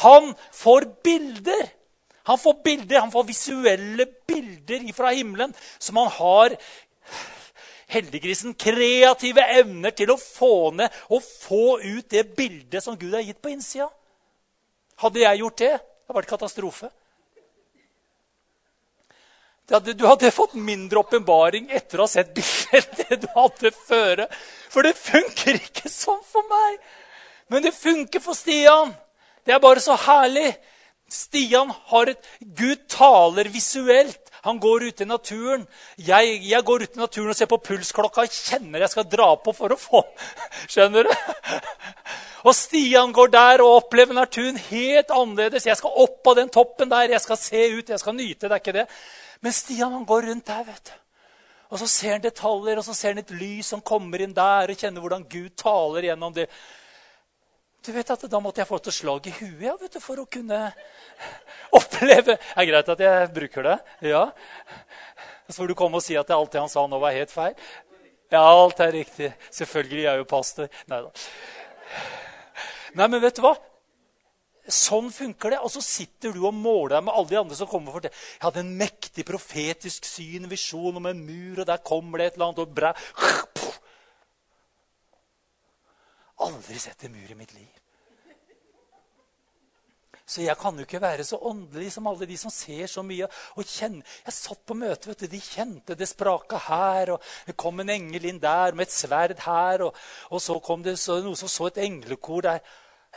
han 0.04 0.30
får 0.54 0.86
bilder. 1.02 1.66
Han 2.30 2.38
får 2.38 2.60
bilder, 2.64 3.00
han 3.00 3.12
får 3.12 3.26
visuelle 3.28 4.06
bilder 4.28 4.86
fra 4.96 5.10
himmelen 5.12 5.50
som 5.82 5.98
han 6.00 6.12
har 6.14 6.54
heldiggrisen 7.92 8.54
kreative 8.58 9.44
evner 9.58 9.94
til 9.96 10.14
å 10.14 10.20
få 10.20 10.70
ned 10.78 10.92
og 11.10 11.22
få 11.24 11.78
ut 11.82 12.08
det 12.10 12.26
bildet 12.36 12.84
som 12.84 12.98
Gud 12.98 13.14
har 13.14 13.24
gitt 13.24 13.42
på 13.42 13.52
innsida. 13.52 13.90
Hadde 15.02 15.24
jeg 15.24 15.42
gjort 15.42 15.58
det, 15.62 15.72
det 15.78 16.08
hadde 16.08 16.20
vært 16.20 16.32
katastrofe. 16.34 16.90
Du 19.64 20.04
hadde 20.04 20.30
fått 20.30 20.58
mindre 20.60 21.00
åpenbaring 21.00 21.70
etter 21.72 22.00
å 22.00 22.04
ha 22.04 22.10
sett 22.10 22.34
bildet 22.36 22.74
enn 22.76 22.98
det 23.00 23.16
du 23.22 23.30
hadde 23.32 23.70
før. 23.88 24.26
For 24.68 24.84
det 24.84 24.92
funker 24.98 25.56
ikke 25.56 25.88
sånn 25.88 26.20
for 26.28 26.44
meg. 26.50 26.76
Men 27.48 27.64
det 27.64 27.72
funker 27.76 28.20
for 28.20 28.36
Stian. 28.36 28.92
Det 29.44 29.54
er 29.56 29.62
bare 29.64 29.80
så 29.80 29.96
herlig. 30.04 30.52
Stian 31.08 31.72
har 31.90 32.12
et 32.12 32.28
Gud 32.40 32.84
taler 32.92 33.48
visuelt. 33.52 34.23
Han 34.44 34.60
går 34.60 34.84
ut 34.90 35.00
i 35.00 35.06
naturen. 35.08 35.64
Jeg, 35.96 36.38
jeg 36.44 36.64
går 36.68 36.84
ut 36.84 36.96
i 36.96 37.00
naturen 37.00 37.32
og 37.32 37.38
ser 37.38 37.48
på 37.50 37.60
pulsklokka 37.64 38.26
og 38.26 38.34
kjenner 38.34 38.84
jeg 38.84 38.92
skal 38.92 39.08
dra 39.08 39.30
på 39.40 39.54
for 39.56 39.72
å 39.72 39.80
få 39.80 40.02
Skjønner 40.72 41.08
du? 41.08 41.12
Og 42.44 42.52
Stian 42.52 43.12
går 43.16 43.30
der 43.32 43.62
og 43.64 43.78
opplever 43.78 44.12
naturen 44.12 44.58
helt 44.66 45.08
annerledes. 45.16 45.64
Jeg 45.64 45.78
skal 45.80 45.94
opp 46.02 46.18
på 46.26 46.34
den 46.36 46.50
toppen 46.52 46.90
der, 46.90 47.14
jeg 47.14 47.22
skal 47.24 47.38
se 47.40 47.62
ut, 47.72 47.88
jeg 47.88 48.02
skal 48.02 48.12
nyte. 48.18 48.50
det 48.50 48.52
er 48.52 48.60
ikke 48.60 48.74
det. 48.76 48.84
Men 49.40 49.56
Stian 49.56 49.94
han 49.96 50.04
går 50.04 50.26
rundt 50.28 50.46
der. 50.46 50.66
vet 50.66 50.90
du. 50.90 50.92
Og 51.72 51.78
Så 51.78 51.86
ser 51.88 52.12
han 52.12 52.22
detaljer, 52.22 52.76
og 52.78 52.84
så 52.84 52.94
ser 52.94 53.14
han 53.14 53.18
et 53.18 53.30
lys 53.30 53.72
som 53.72 53.80
kommer 53.80 54.20
inn 54.20 54.34
der, 54.36 54.70
og 54.70 54.76
kjenner 54.76 55.00
hvordan 55.00 55.24
Gud 55.24 55.56
taler 55.56 56.10
gjennom 56.10 56.34
det. 56.36 56.46
Du 57.84 57.92
vet 57.92 58.10
at 58.10 58.26
Da 58.30 58.40
måtte 58.40 58.62
jeg 58.62 58.70
få 58.70 58.78
til 58.82 58.96
slag 58.96 59.26
i 59.28 59.34
huet 59.38 59.64
ja, 59.66 59.74
vet 59.80 59.96
du, 59.96 60.00
for 60.02 60.22
å 60.22 60.26
kunne 60.30 60.60
oppleve 61.78 62.38
Det 62.38 62.38
er 62.56 62.70
greit 62.70 62.92
at 62.94 63.02
jeg 63.04 63.32
bruker 63.34 63.68
det. 63.68 63.78
ja. 64.14 64.26
Så 65.44 65.58
får 65.58 65.68
du 65.68 65.74
komme 65.76 66.00
og 66.00 66.04
si 66.04 66.16
at 66.16 66.30
alt 66.32 66.54
det 66.54 66.62
han 66.62 66.72
sa 66.72 66.86
nå, 66.88 66.96
var 66.96 67.12
helt 67.12 67.32
feil. 67.32 67.52
Ja, 68.32 68.40
alt 68.40 68.80
er 68.80 68.94
riktig. 68.94 69.28
Selvfølgelig, 69.52 70.02
jeg 70.06 70.12
er 70.14 70.22
jo 70.22 70.28
pastor. 70.28 70.70
Nei 70.88 71.02
da. 71.04 71.10
Nei, 72.96 73.08
men 73.10 73.20
vet 73.20 73.36
du 73.36 73.42
hva? 73.44 73.52
Sånn 74.64 75.10
funker 75.12 75.52
det. 75.52 75.60
Og 75.60 75.68
så 75.74 75.82
sitter 75.84 76.32
du 76.32 76.46
og 76.48 76.56
måler 76.56 76.96
deg 76.96 77.04
med 77.04 77.12
alle 77.12 77.32
de 77.34 77.40
andre 77.42 77.58
som 77.58 77.68
kommer 77.68 77.92
og 77.92 77.98
forteller. 77.98 78.24
Jeg 78.38 78.46
hadde 78.46 78.64
en 78.64 78.72
mektig 78.80 79.26
profetisk 79.28 80.08
syn, 80.08 80.48
visjon 80.48 80.96
om 81.02 81.10
en 81.10 81.20
mur, 81.26 81.60
og 81.60 81.68
der 81.68 81.84
kommer 81.84 82.22
det 82.22 82.30
et 82.30 82.38
eller 82.38 82.48
annet 82.48 82.64
og 82.64 82.74
bra. 82.80 82.94
Aldri 86.42 86.78
sett 86.78 87.04
en 87.04 87.12
mur 87.12 87.30
i 87.30 87.34
mitt 87.38 87.54
liv. 87.54 87.80
Så 90.24 90.40
jeg 90.40 90.56
kan 90.56 90.76
jo 90.78 90.86
ikke 90.86 91.02
være 91.02 91.24
så 91.24 91.36
åndelig 91.36 91.90
som 91.92 92.06
alle 92.08 92.26
de 92.26 92.36
som 92.40 92.50
ser 92.50 92.86
så 92.88 93.02
mye. 93.04 93.26
og 93.56 93.64
kjenner. 93.64 94.02
Jeg 94.24 94.32
satt 94.32 94.62
på 94.66 94.74
møte, 94.74 95.10
vet 95.10 95.20
du, 95.20 95.26
de 95.26 95.40
kjente 95.40 95.94
det 95.94 96.08
spraka 96.08 96.56
her. 96.68 97.12
og 97.12 97.22
Det 97.46 97.56
kom 97.56 97.80
en 97.80 97.90
engel 97.90 98.24
inn 98.24 98.40
der 98.40 98.72
med 98.72 98.88
et 98.88 98.92
sverd 98.92 99.38
her. 99.44 99.84
Og, 99.84 99.94
og 100.30 100.40
så 100.40 100.58
kom 100.60 100.82
det 100.82 100.98
så, 100.98 101.20
noe 101.20 101.36
som 101.36 101.48
så 101.48 101.68
et 101.68 101.82
englekor 101.84 102.42
der. 102.42 102.64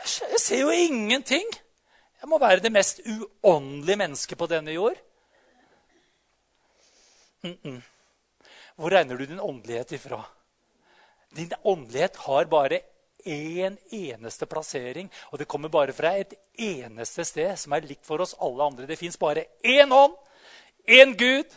Jeg 0.04 0.40
ser 0.40 0.60
jo 0.60 0.70
ingenting! 0.70 1.48
Jeg 2.18 2.28
må 2.28 2.38
være 2.38 2.60
det 2.60 2.72
mest 2.72 3.00
uåndelige 3.06 3.96
mennesket 3.96 4.38
på 4.38 4.46
denne 4.46 4.72
jord. 4.72 4.96
Mm 7.42 7.58
-mm. 7.64 7.80
Hvor 8.76 8.90
regner 8.90 9.16
du 9.16 9.24
din 9.24 9.40
åndelighet 9.40 9.92
ifra? 9.92 10.24
Din 11.36 11.52
åndelighet 11.64 12.16
har 12.16 12.44
bare 12.44 12.80
én 13.28 13.76
eneste 13.92 14.48
plassering. 14.48 15.10
Og 15.32 15.38
det 15.38 15.48
kommer 15.48 15.68
bare 15.72 15.92
fra 15.92 16.14
et 16.16 16.34
eneste 16.58 17.26
sted 17.28 17.52
som 17.60 17.76
er 17.76 17.86
likt 17.86 18.06
for 18.06 18.24
oss 18.24 18.36
alle 18.40 18.64
andre. 18.64 18.88
Det 18.88 18.98
fins 18.98 19.20
bare 19.20 19.46
én 19.62 19.92
ånd, 19.92 20.16
én 20.88 21.14
Gud, 21.18 21.52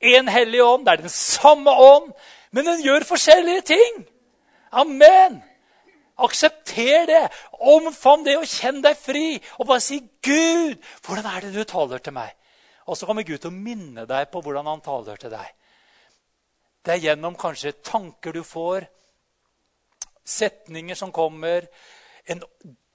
én 0.00 0.30
hellig 0.30 0.62
ånd. 0.62 0.84
Det 0.84 0.92
er 0.92 1.02
den 1.06 1.14
samme 1.16 1.72
ånd, 1.72 2.12
men 2.52 2.68
den 2.68 2.84
gjør 2.84 3.08
forskjellige 3.08 3.66
ting. 3.72 4.04
Amen. 4.72 5.42
Aksepter 6.16 7.06
det. 7.10 7.24
Omfavn 7.58 8.24
det 8.26 8.36
og 8.38 8.46
kjenn 8.46 8.82
deg 8.84 8.96
fri. 8.98 9.40
Og 9.58 9.66
bare 9.66 9.82
si, 9.82 9.98
'Gud, 10.22 10.78
hvordan 11.02 11.26
er 11.26 11.40
det 11.40 11.54
du 11.54 11.64
taler 11.64 11.98
til 11.98 12.12
meg?' 12.12 12.36
Og 12.86 12.96
så 12.96 13.06
kommer 13.06 13.24
Gud 13.24 13.38
til 13.40 13.48
å 13.48 13.56
minne 13.56 14.04
deg 14.06 14.28
på 14.30 14.42
hvordan 14.44 14.66
han 14.68 14.82
taler 14.84 15.16
til 15.16 15.32
deg. 15.32 15.46
Det 16.84 16.92
er 16.92 17.04
gjennom 17.06 17.36
kanskje 17.36 17.72
tanker 17.80 18.34
du 18.36 18.42
får, 18.44 18.84
setninger 20.24 20.96
som 20.98 21.12
kommer, 21.12 21.66
en 22.26 22.42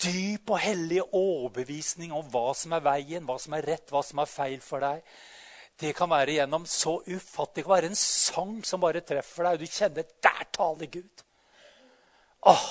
dyp 0.01 0.49
og 0.49 0.61
hellig 0.63 1.01
overbevisning 1.05 2.13
om 2.15 2.25
hva 2.31 2.53
som 2.57 2.73
er 2.73 2.85
veien, 2.85 3.25
hva 3.27 3.37
som 3.41 3.53
er 3.57 3.67
rett, 3.67 3.91
hva 3.91 4.01
som 4.05 4.21
er 4.23 4.31
feil 4.31 4.59
for 4.63 4.81
deg. 4.83 5.03
Det 5.79 5.93
kan 5.95 6.09
være 6.11 6.35
gjennom 6.35 6.65
så 6.67 6.97
ufattelig 7.07 7.61
Det 7.61 7.63
kan 7.63 7.75
være 7.75 7.89
en 7.91 7.95
sang 7.95 8.55
som 8.67 8.81
bare 8.81 9.03
treffer 9.05 9.45
deg, 9.45 9.53
og 9.53 9.59
du 9.59 9.65
kjenner 9.71 10.07
der 10.23 10.47
taler 10.51 10.91
Gud. 10.91 11.23
Åh, 12.49 12.65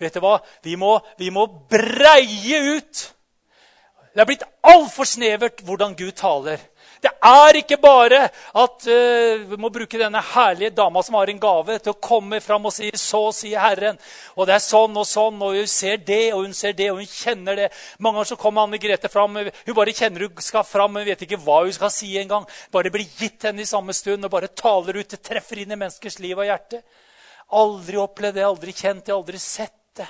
vet 0.00 0.14
du 0.14 0.22
hva? 0.22 0.38
Vi 0.62 0.74
må, 0.76 0.96
vi 1.18 1.30
må 1.30 1.46
breie 1.70 2.60
ut. 2.78 3.04
Det 4.14 4.22
er 4.22 4.30
blitt 4.30 4.46
altfor 4.62 5.06
snevert 5.06 5.62
hvordan 5.66 5.96
Gud 5.98 6.12
taler. 6.18 6.62
Det 7.04 7.10
er 7.20 7.58
ikke 7.58 7.76
bare 7.76 8.22
at 8.56 8.86
uh, 8.88 9.42
vi 9.50 9.56
må 9.60 9.68
bruke 9.72 9.98
denne 10.00 10.22
herlige 10.24 10.72
dama 10.72 11.02
som 11.04 11.18
har 11.18 11.28
en 11.28 11.40
gave, 11.42 11.76
til 11.82 11.92
å 11.92 12.00
komme 12.00 12.38
fram 12.40 12.64
og 12.64 12.72
si 12.72 12.88
'Så 12.88 13.20
sier 13.36 13.60
Herren'. 13.60 14.00
Og 14.36 14.46
det 14.48 14.54
er 14.54 14.64
sånn 14.64 14.96
og 14.96 15.04
sånn, 15.04 15.42
og 15.42 15.52
hun 15.58 15.68
ser 15.68 15.98
det 15.98 16.32
og 16.32 16.46
hun 16.46 16.54
ser 16.56 16.72
det, 16.72 16.88
og 16.90 17.02
hun 17.02 17.10
kjenner 17.10 17.56
det. 17.56 17.68
Mange 17.98 18.16
ganger 18.16 18.30
så 18.32 18.40
kommer 18.40 18.62
Anne 18.62 18.80
Grete 18.80 19.12
fram. 19.12 19.36
Hun 19.36 19.74
bare 19.76 19.92
kjenner 19.92 20.24
hun 20.28 20.40
skal 20.40 20.64
fram, 20.64 20.92
men 20.92 21.04
vet 21.04 21.26
ikke 21.28 21.42
hva 21.44 21.60
hun 21.64 21.76
skal 21.76 21.90
si 21.90 22.16
engang. 22.16 22.48
Bare 22.72 22.90
blir 22.90 23.04
gitt 23.04 23.44
henne 23.44 23.60
i 23.60 23.68
samme 23.68 23.92
stund 23.92 24.24
og 24.24 24.30
bare 24.30 24.48
taler 24.48 24.96
ut. 24.96 25.08
Det 25.08 25.20
treffer 25.22 25.60
inn 25.60 25.72
i 25.72 25.76
menneskers 25.76 26.18
liv 26.24 26.38
og 26.38 26.48
hjerte. 26.48 26.80
Aldri 27.52 28.00
opplevd 28.00 28.40
det, 28.40 28.48
aldri 28.48 28.72
kjent 28.72 29.04
det, 29.04 29.12
aldri 29.12 29.38
sett 29.38 29.96
det. 30.00 30.08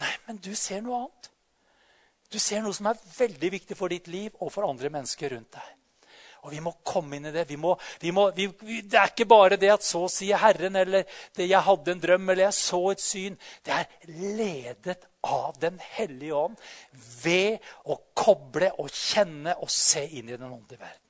Nei, 0.00 0.14
men 0.26 0.40
du 0.40 0.54
ser 0.54 0.80
noe 0.80 1.04
annet. 1.04 1.35
Du 2.30 2.38
ser 2.42 2.62
noe 2.62 2.74
som 2.74 2.88
er 2.90 3.02
veldig 3.18 3.50
viktig 3.54 3.76
for 3.78 3.92
ditt 3.92 4.08
liv 4.10 4.34
og 4.40 4.50
for 4.54 4.66
andre 4.66 4.90
mennesker 4.92 5.36
rundt 5.36 5.58
deg. 5.58 5.72
Og 6.46 6.52
Vi 6.52 6.60
må 6.62 6.76
komme 6.86 7.16
inn 7.18 7.26
i 7.26 7.32
det. 7.34 7.42
Vi 7.48 7.56
må, 7.58 7.72
vi 7.98 8.12
må, 8.14 8.28
vi, 8.36 8.46
det 8.86 8.98
er 9.00 9.10
ikke 9.10 9.26
bare 9.26 9.56
det 9.58 9.72
at 9.72 9.82
'så 9.82 10.06
sier 10.08 10.38
Herren', 10.38 10.76
eller 10.76 11.02
det 11.34 11.48
'jeg 11.48 11.62
hadde 11.62 11.92
en 11.92 12.00
drøm', 12.00 12.30
eller 12.30 12.44
'jeg 12.44 12.54
så 12.54 12.90
et 12.90 13.00
syn'. 13.00 13.38
Det 13.64 13.72
er 13.74 13.86
ledet 14.06 15.08
av 15.24 15.58
Den 15.60 15.80
hellige 15.80 16.34
ånd 16.34 16.56
ved 17.24 17.58
å 17.84 17.98
koble 18.14 18.70
og 18.78 18.90
kjenne 18.90 19.56
og 19.58 19.70
se 19.70 20.06
inn 20.06 20.28
i 20.28 20.36
den 20.36 20.52
åndelige 20.52 20.80
verden. 20.80 21.06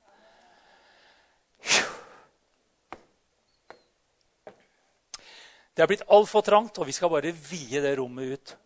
Det 5.75 5.83
er 5.83 5.87
blitt 5.87 6.07
altfor 6.09 6.41
trangt, 6.41 6.79
og 6.79 6.87
vi 6.87 6.91
skal 6.91 7.09
bare 7.09 7.31
vie 7.31 7.81
det 7.81 7.97
rommet 7.99 8.33
ut. 8.33 8.57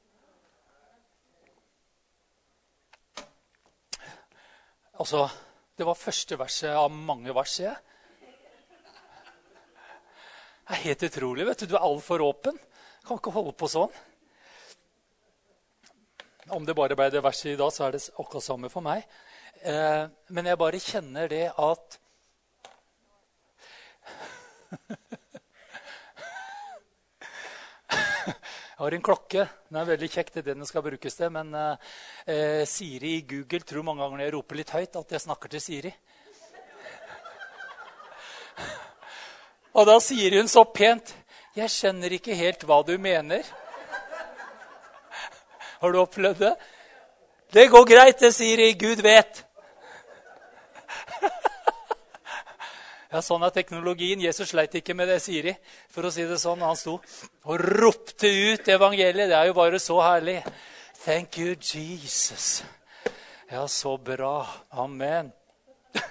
Altså, 5.01 5.29
Det 5.77 5.85
var 5.87 5.97
første 5.97 6.37
verset 6.37 6.75
av 6.77 6.91
mange 6.93 7.33
vers. 7.33 7.55
Jeg. 7.57 7.75
Det 10.61 10.75
er 10.75 10.81
helt 10.83 11.03
utrolig. 11.07 11.45
vet 11.47 11.59
Du 11.59 11.65
Du 11.65 11.75
er 11.75 11.87
altfor 11.87 12.21
åpen. 12.21 12.59
Kan 13.07 13.17
ikke 13.17 13.33
holde 13.33 13.53
på 13.57 13.67
sånn. 13.71 13.89
Om 16.53 16.65
det 16.65 16.75
bare 16.77 16.95
ble 16.95 17.09
det 17.09 17.23
verset 17.23 17.53
i 17.53 17.57
dag, 17.57 17.71
så 17.73 17.87
er 17.87 17.91
det 17.91 18.03
akkurat 18.13 18.43
samme 18.43 18.69
for 18.69 18.81
meg. 18.85 19.07
Eh, 19.63 20.05
men 20.29 20.45
jeg 20.45 20.57
bare 20.57 20.79
kjenner 20.79 21.27
det 21.27 21.47
at 21.57 21.97
Jeg 28.81 28.87
har 28.87 28.95
en 28.97 29.03
klokke. 29.05 29.43
Den 29.69 29.77
er 29.77 29.85
veldig 29.85 30.07
kjekk. 30.09 30.37
er 30.37 30.41
det 30.41 30.57
den 30.57 30.65
skal 30.65 30.81
brukes 30.81 31.13
til. 31.13 31.29
Men 31.29 31.53
eh, 31.53 32.65
Siri 32.65 33.19
i 33.19 33.27
Google 33.29 33.61
tror 33.61 33.83
mange 33.85 34.01
ganger 34.01 34.17
når 34.17 34.25
jeg 34.25 34.33
roper 34.33 34.55
litt 34.57 34.73
høyt, 34.73 34.95
at 34.97 35.11
jeg 35.13 35.21
snakker 35.21 35.53
til 35.53 35.61
Siri. 35.61 35.91
Og 39.77 39.85
da 39.85 40.01
sier 40.01 40.33
hun 40.39 40.49
så 40.49 40.65
pent 40.65 41.13
'Jeg 41.53 41.69
skjønner 41.69 42.09
ikke 42.17 42.33
helt 42.33 42.65
hva 42.65 42.81
du 42.81 42.97
mener'. 42.97 43.45
Har 45.81 45.91
du 45.91 46.01
opplevd 46.01 46.41
det? 46.41 46.55
Det 47.53 47.69
går 47.69 47.85
greit, 47.85 48.19
det, 48.19 48.33
Siri. 48.33 48.73
Gud 48.73 49.01
vet. 49.05 49.45
Ja, 53.11 53.19
Sånn 53.19 53.43
er 53.43 53.51
teknologien. 53.51 54.21
Jesus 54.23 54.53
sleit 54.53 54.75
ikke 54.79 54.93
med 54.95 55.09
det, 55.11 55.19
Siri. 55.19 55.51
for 55.91 56.07
å 56.07 56.11
si 56.11 56.23
det 56.23 56.37
sånn. 56.39 56.61
Han 56.63 56.77
sto 56.79 56.93
og 57.43 57.59
ropte 57.59 58.27
ut 58.27 58.67
evangeliet. 58.71 59.27
Det 59.27 59.35
er 59.35 59.49
jo 59.49 59.53
bare 59.57 59.79
så 59.79 59.99
herlig. 59.99 60.37
Thank 61.03 61.37
you, 61.37 61.55
Jesus. 61.59 62.63
Ja, 63.51 63.67
så 63.67 63.97
bra. 63.97 64.47
Amen. 64.71 65.33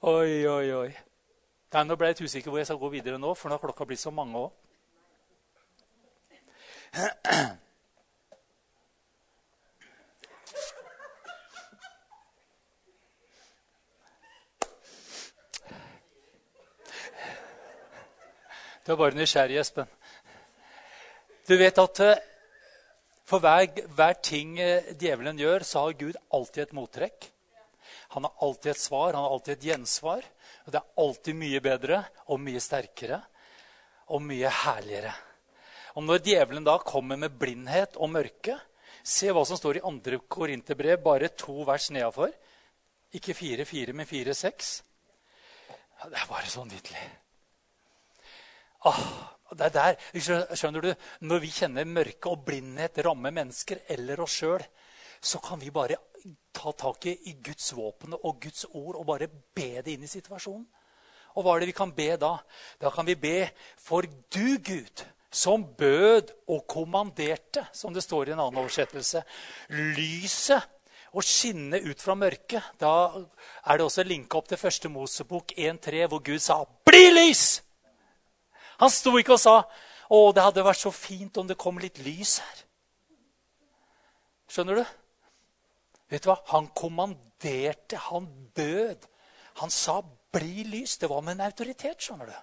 oi, 0.00 0.46
oi, 0.46 0.72
oi. 0.72 0.90
Nei, 1.70 1.84
nå 1.84 1.96
ble 1.96 2.08
jeg 2.08 2.16
litt 2.16 2.30
usikker 2.30 2.50
hvor 2.50 2.58
jeg 2.62 2.66
skal 2.70 2.80
gå 2.80 2.88
videre 2.96 3.18
nå, 3.20 3.34
for 3.36 3.50
nå 3.50 3.58
har 3.58 3.62
klokka 3.62 3.84
blitt 3.86 4.00
så 4.00 4.10
mange 4.14 4.40
òg. 4.40 4.50
Du 18.90 18.96
er 18.96 18.98
bare 18.98 19.14
nysgjerrig, 19.14 19.54
Espen. 19.60 19.86
Du 21.46 21.52
vet 21.54 21.76
at 21.78 21.98
eh, 22.02 22.22
for 23.22 23.38
hver, 23.38 23.68
hver, 23.94 24.16
ting 24.18 24.56
eh, 24.58 24.88
djevelen 24.98 25.38
gjør, 25.38 25.62
så 25.62 25.84
har 25.84 25.94
Gud 26.00 26.18
alltid 26.34 26.64
et 26.64 26.72
mottrekk. 26.74 27.28
Han 28.16 28.26
har 28.26 28.42
alltid 28.42 28.72
et 28.72 28.82
svar, 28.82 29.14
han 29.14 29.22
har 29.22 29.36
alltid 29.36 29.54
et 29.54 29.68
gjensvar. 29.68 30.26
Og 30.64 30.74
det 30.74 30.80
er 30.80 31.04
alltid 31.04 31.38
mye 31.38 31.62
bedre 31.68 32.00
og 32.34 32.42
mye 32.42 32.64
sterkere 32.66 33.20
og 34.10 34.26
mye 34.26 34.50
herligere. 34.64 35.14
Og 35.94 36.08
når 36.08 36.26
djevelen 36.26 36.66
da 36.66 36.80
kommer 36.82 37.22
med 37.22 37.38
blindhet 37.38 37.94
og 37.94 38.10
mørke 38.18 38.58
Se 39.06 39.30
hva 39.30 39.46
som 39.46 39.56
står 39.56 39.78
i 39.78 39.86
2. 39.86 40.18
Korinterbrev, 40.26 40.98
bare 41.06 41.30
to 41.38 41.62
vers 41.62 41.92
nedafor. 41.94 42.34
Ikke 43.14 43.38
4-4, 43.38 43.94
men 43.94 44.10
4-6. 44.16 44.76
Det 46.10 46.24
er 46.26 46.30
bare 46.34 46.50
så 46.50 46.66
nydelig. 46.66 47.10
Ah, 48.88 49.00
det 49.56 49.66
er 49.66 49.74
der, 49.74 49.96
skjønner 50.56 50.84
du, 50.84 50.92
Når 51.26 51.42
vi 51.42 51.50
kjenner 51.52 51.84
mørke 51.88 52.30
og 52.30 52.44
blindhet 52.46 53.02
ramme 53.04 53.32
mennesker 53.34 53.82
eller 53.92 54.22
oss 54.24 54.38
sjøl, 54.40 54.62
så 55.20 55.40
kan 55.44 55.60
vi 55.60 55.72
bare 55.74 55.98
ta 56.56 56.72
tak 56.72 57.06
i 57.10 57.36
Guds 57.44 57.72
våpen 57.76 58.16
og 58.16 58.40
Guds 58.40 58.64
ord 58.72 58.96
og 58.96 59.06
bare 59.10 59.28
be 59.28 59.82
det 59.84 59.94
inn 59.94 60.06
i 60.06 60.10
situasjonen. 60.10 60.66
Og 61.36 61.44
hva 61.44 61.54
er 61.54 61.62
det 61.62 61.70
vi 61.70 61.76
kan 61.76 61.92
be 61.94 62.08
da? 62.18 62.34
Da 62.80 62.90
kan 62.90 63.06
vi 63.06 63.14
be 63.20 63.50
for 63.78 64.06
du, 64.32 64.58
Gud, 64.58 65.04
som 65.30 65.62
bød 65.78 66.32
og 66.50 66.64
kommanderte, 66.66 67.68
som 67.72 67.94
det 67.94 68.02
står 68.02 68.30
i 68.30 68.34
en 68.34 68.42
annen 68.42 68.58
oversettelse, 68.64 69.22
lyset 69.70 70.66
å 71.14 71.22
skinne 71.22 71.78
ut 71.84 72.02
fra 72.02 72.16
mørket. 72.18 72.74
Da 72.80 72.92
er 73.14 73.78
det 73.78 73.86
også 73.86 74.06
linka 74.06 74.40
opp 74.40 74.50
til 74.50 74.58
første 74.60 74.90
Mosebok 74.90 75.54
1.3, 75.56 76.06
hvor 76.10 76.22
Gud 76.22 76.38
sa 76.42 76.64
'Bli 76.64 77.10
lys!' 77.14 77.69
Han 78.80 78.90
sto 78.90 79.16
ikke 79.18 79.36
og 79.36 79.40
sa 79.40 79.62
'Å, 80.10 80.32
det 80.34 80.42
hadde 80.42 80.64
vært 80.64 80.82
så 80.82 80.90
fint 80.90 81.36
om 81.38 81.46
det 81.46 81.58
kom 81.58 81.78
litt 81.78 81.98
lys 81.98 82.38
her'. 82.38 82.64
Skjønner 84.50 84.80
du? 84.80 84.84
Vet 86.10 86.24
du 86.24 86.30
hva? 86.30 86.40
Han 86.50 86.66
kommanderte, 86.74 87.96
han 87.96 88.26
bød. 88.54 89.06
Han 89.60 89.70
sa 89.70 90.02
'bli 90.32 90.64
lys'. 90.64 90.98
Det 90.98 91.08
var 91.08 91.20
med 91.20 91.32
en 91.32 91.46
autoritet. 91.46 92.02
skjønner 92.02 92.26
du. 92.26 92.34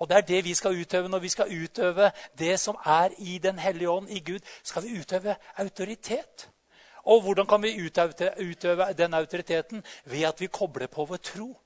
Og 0.00 0.08
det 0.08 0.16
er 0.16 0.20
det 0.20 0.44
vi 0.44 0.54
skal 0.54 0.80
utøve 0.80 1.08
når 1.08 1.18
vi 1.18 1.28
skal 1.28 1.52
utøve 1.64 2.12
det 2.38 2.60
som 2.60 2.76
er 2.84 3.10
i 3.18 3.38
Den 3.38 3.58
hellige 3.58 3.90
ånd, 3.90 4.08
i 4.10 4.18
Gud. 4.18 4.40
Skal 4.62 4.82
vi 4.82 4.98
utøve 5.00 5.36
autoritet. 5.56 6.48
Og 7.04 7.20
hvordan 7.20 7.46
kan 7.46 7.62
vi 7.62 7.80
utøve, 7.80 8.92
den 8.92 9.14
autoriteten? 9.14 9.84
Ved 10.04 10.22
at 10.24 10.40
vi 10.40 10.46
kobler 10.46 10.86
på 10.86 11.04
vår 11.04 11.16
tro. 11.16 11.60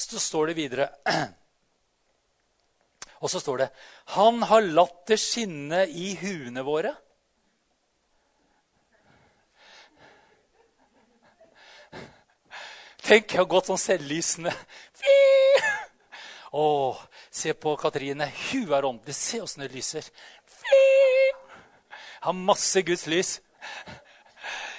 Så 0.00 0.20
står 0.20 0.46
det 0.50 0.54
videre 0.58 0.88
Og 3.20 3.30
så 3.30 3.40
står 3.40 3.58
det 3.60 3.68
Han 4.16 4.42
har 4.48 4.62
latt 4.64 5.06
det 5.10 5.18
skinne 5.20 5.86
i 5.88 6.14
huene 6.16 6.62
våre. 6.64 6.94
Tenk, 13.04 13.28
jeg 13.28 13.38
har 13.42 13.48
gått 13.50 13.66
sånn 13.68 13.78
selvlysende. 13.80 14.52
Å, 16.50 16.96
se 17.30 17.54
på 17.54 17.76
Katrine. 17.78 18.32
Hun 18.50 18.72
er 18.72 18.84
åndelig. 18.88 19.14
Se 19.14 19.40
åssen 19.44 19.62
det 19.66 19.74
lyser. 19.74 20.04
Jeg 20.70 21.34
har 22.26 22.32
masse 22.36 22.82
Guds 22.88 23.06
lys. 23.10 23.40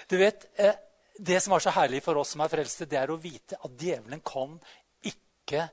Du 0.10 0.18
vet, 0.18 0.50
eh, 0.60 0.76
Det 1.22 1.38
som 1.44 1.54
er 1.54 1.60
så 1.62 1.70
herlig 1.76 2.00
for 2.02 2.18
oss 2.18 2.32
som 2.34 2.42
er 2.42 2.50
frelste, 2.50 2.88
det 2.90 2.98
er 2.98 3.12
å 3.14 3.20
vite 3.22 3.54
at 3.62 3.72
djevelen 3.78 4.24
kan 4.26 4.56
ikke 5.42 5.68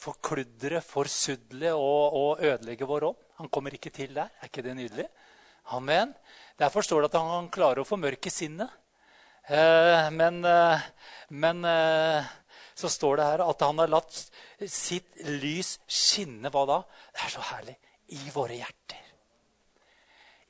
forkludre, 0.00 0.80
forsudle 0.84 1.72
og, 1.76 2.16
og 2.16 2.44
ødelegge 2.44 2.88
vår 2.88 3.10
ånd. 3.12 3.24
Han 3.40 3.48
kommer 3.52 3.74
ikke 3.76 3.92
til 3.94 4.14
der. 4.16 4.32
Er 4.40 4.50
ikke 4.50 4.64
det 4.64 4.76
nydelig? 4.76 5.06
Amen. 5.76 6.14
Derfor 6.58 6.84
står 6.84 7.04
det 7.04 7.12
at 7.12 7.20
han 7.20 7.48
klarer 7.52 7.82
å 7.82 7.88
formørke 7.88 8.32
sinnet. 8.32 8.72
Eh, 9.48 10.08
men, 10.12 10.42
eh, 10.44 10.88
men 11.30 11.64
eh, 11.64 12.26
så 12.76 12.90
står 12.92 13.20
det 13.20 13.28
her 13.28 13.44
at 13.46 13.64
han 13.64 13.80
har 13.80 13.92
latt 13.92 14.18
sitt 14.68 15.22
lys 15.40 15.78
skinne 15.88 16.52
hva 16.52 16.66
da? 16.68 16.82
Det 17.14 17.24
er 17.26 17.34
så 17.36 17.46
herlig. 17.52 17.76
I 18.16 18.34
våre 18.34 18.58
hjerter. 18.58 19.06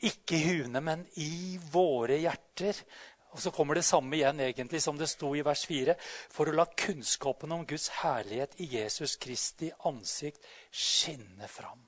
Ikke 0.08 0.38
i 0.38 0.44
huene, 0.48 0.80
men 0.80 1.04
i 1.20 1.58
våre 1.72 2.16
hjerter. 2.22 2.78
Og 3.30 3.38
så 3.42 3.52
kommer 3.54 3.78
det 3.78 3.86
samme 3.86 4.16
igjen 4.16 4.40
egentlig 4.42 4.80
som 4.82 4.98
det 4.98 5.06
sto 5.10 5.30
i 5.38 5.44
vers 5.46 5.62
4. 5.70 5.94
For 6.34 6.50
å 6.50 6.56
la 6.56 6.66
kunnskapen 6.66 7.52
om 7.54 7.62
Guds 7.68 7.88
herlighet 8.00 8.58
i 8.58 8.66
Jesus 8.74 9.14
Kristi 9.22 9.70
ansikt 9.86 10.46
skinne 10.70 11.48
fram. 11.48 11.84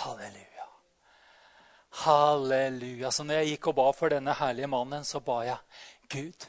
Halleluja. 0.00 0.68
Halleluja. 2.06 3.12
Så 3.12 3.24
når 3.24 3.42
jeg 3.42 3.54
gikk 3.54 3.70
og 3.70 3.78
ba 3.78 3.86
for 3.96 4.12
denne 4.12 4.34
herlige 4.40 4.72
mannen, 4.72 5.04
så 5.04 5.20
ba 5.20 5.42
jeg 5.46 5.60
Gud, 6.08 6.48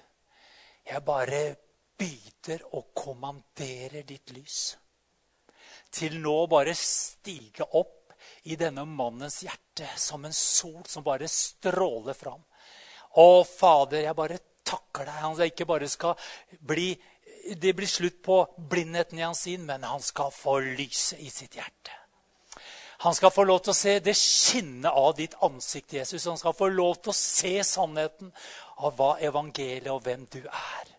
jeg 0.88 1.04
bare 1.04 1.44
byder 1.98 2.68
og 2.78 2.92
kommanderer 2.96 4.08
ditt 4.08 4.32
lys. 4.36 4.78
Til 5.92 6.20
nå 6.22 6.40
bare 6.52 6.76
stige 6.78 7.68
opp 7.76 8.14
i 8.48 8.56
denne 8.60 8.86
mannens 8.88 9.42
hjerte 9.44 9.88
som 10.00 10.26
en 10.26 10.36
sol 10.36 10.84
som 10.88 11.04
bare 11.04 11.28
stråler 11.32 12.16
fram. 12.16 12.44
Å, 13.18 13.44
Fader, 13.48 14.04
jeg 14.06 14.18
bare 14.18 14.40
takker 14.68 15.08
deg. 15.08 15.22
Han 15.24 15.46
ikke 15.48 15.68
bare 15.70 15.90
skal 15.90 16.18
bli 16.60 16.92
det 17.56 17.74
blir 17.74 17.88
slutt 17.88 18.22
på 18.24 18.42
blindheten 18.58 19.20
i 19.20 19.24
hans 19.24 19.46
sinn, 19.46 19.64
men 19.66 19.86
han 19.88 20.02
skal 20.04 20.34
få 20.36 20.58
lyse 20.60 21.16
i 21.24 21.30
sitt 21.32 21.56
hjerte. 21.56 21.94
Han 23.06 23.16
skal 23.16 23.32
få 23.32 23.46
lov 23.46 23.62
til 23.64 23.72
å 23.72 23.78
se 23.78 24.00
det 24.02 24.16
skinnet 24.18 24.90
av 24.90 25.14
ditt 25.16 25.36
ansikt, 25.46 25.94
Jesus. 26.00 26.26
Han 26.26 26.40
skal 26.40 26.56
få 26.58 26.68
lov 26.74 26.98
til 26.98 27.14
å 27.14 27.18
se 27.18 27.54
sannheten 27.64 28.32
av 28.82 28.98
hva 28.98 29.12
evangeliet 29.24 29.92
og 29.94 30.02
hvem 30.06 30.26
du 30.34 30.42
er. 30.42 30.94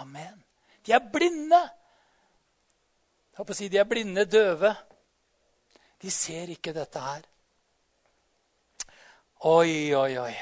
Amen. 0.00 0.38
De 0.86 0.94
er 0.94 1.02
blinde. 1.12 1.60
Jeg 3.34 3.42
holdt 3.42 3.50
å 3.50 3.58
si 3.58 3.68
de 3.68 3.82
er 3.82 3.88
blinde, 3.90 4.28
døve. 4.30 4.70
De 6.00 6.10
ser 6.10 6.54
ikke 6.54 6.74
dette 6.76 7.02
her. 7.02 7.24
Oi, 9.50 9.90
oi, 9.92 10.12
oi. 10.22 10.34